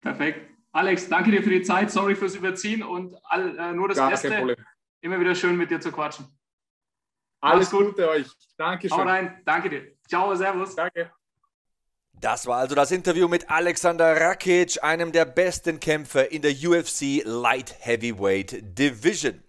Perfekt. 0.00 0.50
Alex, 0.72 1.08
danke 1.08 1.30
dir 1.30 1.42
für 1.42 1.50
die 1.50 1.62
Zeit. 1.62 1.90
Sorry 1.90 2.14
fürs 2.14 2.34
Überziehen 2.34 2.82
und 2.82 3.14
all, 3.24 3.58
äh, 3.58 3.72
nur 3.72 3.88
das 3.88 3.98
Gar 3.98 4.10
Beste. 4.10 4.56
Immer 5.02 5.20
wieder 5.20 5.34
schön 5.34 5.56
mit 5.56 5.70
dir 5.70 5.80
zu 5.80 5.92
quatschen. 5.92 6.26
Alles, 7.40 7.72
Alles 7.72 7.86
Gute 7.88 8.08
euch. 8.08 8.26
Dankeschön. 8.56 8.96
Hau 8.96 9.02
rein. 9.02 9.42
Danke 9.44 9.68
dir. 9.68 9.92
Ciao, 10.08 10.34
Servus. 10.34 10.76
Danke. 10.76 11.10
Das 12.12 12.46
war 12.46 12.58
also 12.58 12.76
das 12.76 12.92
Interview 12.92 13.26
mit 13.26 13.50
Alexander 13.50 14.20
Rakic, 14.20 14.78
einem 14.84 15.10
der 15.10 15.24
besten 15.24 15.80
Kämpfer 15.80 16.30
in 16.30 16.42
der 16.42 16.52
UFC 16.52 17.20
Light 17.24 17.74
Heavyweight 17.80 18.78
Division. 18.78 19.42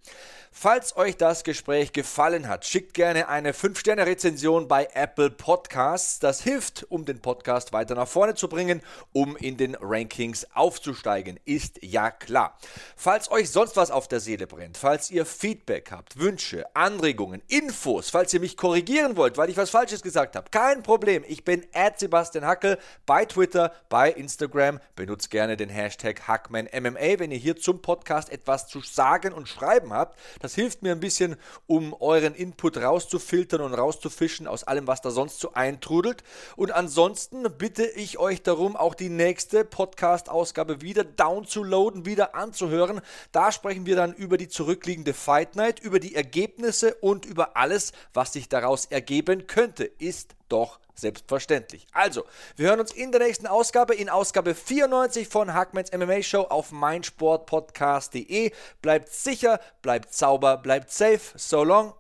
Falls 0.56 0.96
euch 0.96 1.18
das 1.18 1.44
Gespräch 1.44 1.94
gefallen 1.94 2.48
hat, 2.48 2.64
schickt 2.64 2.94
gerne 2.94 3.28
eine 3.28 3.54
5-Sterne-Rezension 3.54 4.68
bei 4.68 4.88
Apple 4.94 5.32
Podcasts. 5.32 6.20
Das 6.20 6.44
hilft, 6.44 6.86
um 6.90 7.06
den 7.06 7.20
Podcast 7.20 7.74
weiter 7.74 7.96
nach 7.96 8.08
vorne 8.08 8.36
zu 8.36 8.48
bringen, 8.48 8.82
um 9.14 9.36
in 9.36 9.58
den 9.58 9.76
Rankings 9.76 10.46
aufzusteigen, 10.54 11.40
ist 11.44 11.80
ja 11.82 12.12
klar. 12.12 12.56
Falls 12.96 13.32
euch 13.32 13.50
sonst 13.50 13.76
was 13.76 13.90
auf 13.90 14.08
der 14.08 14.20
Seele 14.20 14.46
brennt, 14.46 14.78
falls 14.78 15.10
ihr 15.10 15.26
Feedback 15.26 15.90
habt, 15.92 16.20
Wünsche, 16.20 16.64
Anregungen, 16.76 17.42
Infos, 17.48 18.12
falls 18.12 18.32
ihr 18.32 18.40
mich 18.40 18.56
korrigieren 18.56 19.18
wollt, 19.18 19.38
weil 19.38 19.50
ich 19.50 19.58
was 19.58 19.72
Falsches 19.72 20.04
gesagt 20.04 20.36
habe, 20.36 20.52
kein 20.52 20.84
Problem. 20.84 21.26
Ich 21.28 21.44
bin 21.44 21.66
Sebastian 21.98 22.46
Hackel 22.46 22.78
bei 23.08 23.26
Twitter, 23.26 23.74
bei 23.90 24.12
Instagram. 24.12 24.80
Benutzt 24.96 25.32
gerne 25.32 25.58
den 25.58 25.70
Hashtag 25.70 26.28
HackmanMMA, 26.28 27.20
wenn 27.20 27.32
ihr 27.32 27.40
hier 27.40 27.58
zum 27.58 27.82
Podcast 27.82 28.30
etwas 28.32 28.68
zu 28.68 28.82
sagen 28.82 29.34
und 29.34 29.50
schreiben 29.50 29.92
habt. 29.92 30.20
Das 30.44 30.56
hilft 30.56 30.84
mir 30.84 30.92
ein 30.92 31.00
bisschen, 31.00 31.38
um 31.68 31.94
euren 32.02 32.36
Input 32.36 32.76
rauszufiltern 32.76 33.62
und 33.62 33.74
rauszufischen 33.74 34.46
aus 34.46 34.66
allem, 34.66 34.88
was 34.88 35.00
da 35.00 35.10
sonst 35.10 35.40
so 35.40 35.54
eintrudelt. 35.54 36.22
Und 36.58 36.74
ansonsten 36.74 37.48
bitte 37.58 37.86
ich 37.86 38.18
euch 38.18 38.44
darum, 38.44 38.76
auch 38.76 38.94
die 38.94 39.08
nächste 39.08 39.64
Podcast-Ausgabe 39.64 40.82
wieder 40.82 41.06
downzuladen, 41.06 42.06
wieder 42.06 42.36
anzuhören. 42.36 43.00
Da 43.32 43.54
sprechen 43.54 43.86
wir 43.86 43.96
dann 43.96 44.14
über 44.14 44.36
die 44.36 44.50
zurückliegende 44.50 45.14
Fight 45.14 45.56
Night, 45.56 45.80
über 45.80 46.02
die 46.02 46.14
Ergebnisse 46.14 46.96
und 46.96 47.24
über 47.26 47.56
alles, 47.56 47.94
was 48.14 48.34
sich 48.34 48.50
daraus 48.50 48.84
ergeben 48.88 49.48
könnte. 49.48 49.86
Ist 49.86 50.36
doch 50.50 50.82
selbstverständlich. 50.96 51.88
Also, 51.92 52.26
wir 52.56 52.70
hören 52.70 52.80
uns 52.80 52.92
in 52.92 53.12
der 53.12 53.22
nächsten 53.22 53.48
Ausgabe, 53.48 53.96
in 53.96 54.10
Ausgabe 54.10 54.56
94 54.56 55.28
von 55.28 55.54
Hackmans 55.54 55.92
MMA 55.92 56.22
Show 56.22 56.42
auf 56.42 56.72
meinsportpodcast.de. 56.72 58.52
Bleibt 58.82 59.10
sicher, 59.10 59.60
bleibt 59.82 60.14
sauber, 60.14 60.58
bleibt 60.58 60.92
safe. 60.92 61.22
So 61.36 61.64
long. 61.64 61.94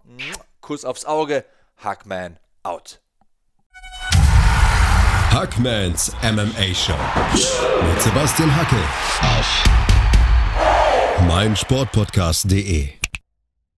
Kuss 0.61 0.85
aufs 0.85 1.05
Auge. 1.05 1.45
Hackman 1.77 2.39
out. 2.63 2.99
Hackmans 5.31 6.11
MMA 6.21 6.73
Show 6.75 6.93
mit 7.33 8.01
Sebastian 8.01 8.55
Hacke 8.55 8.77
auf 9.21 9.63
meinsportpodcast.de. 11.27 13.02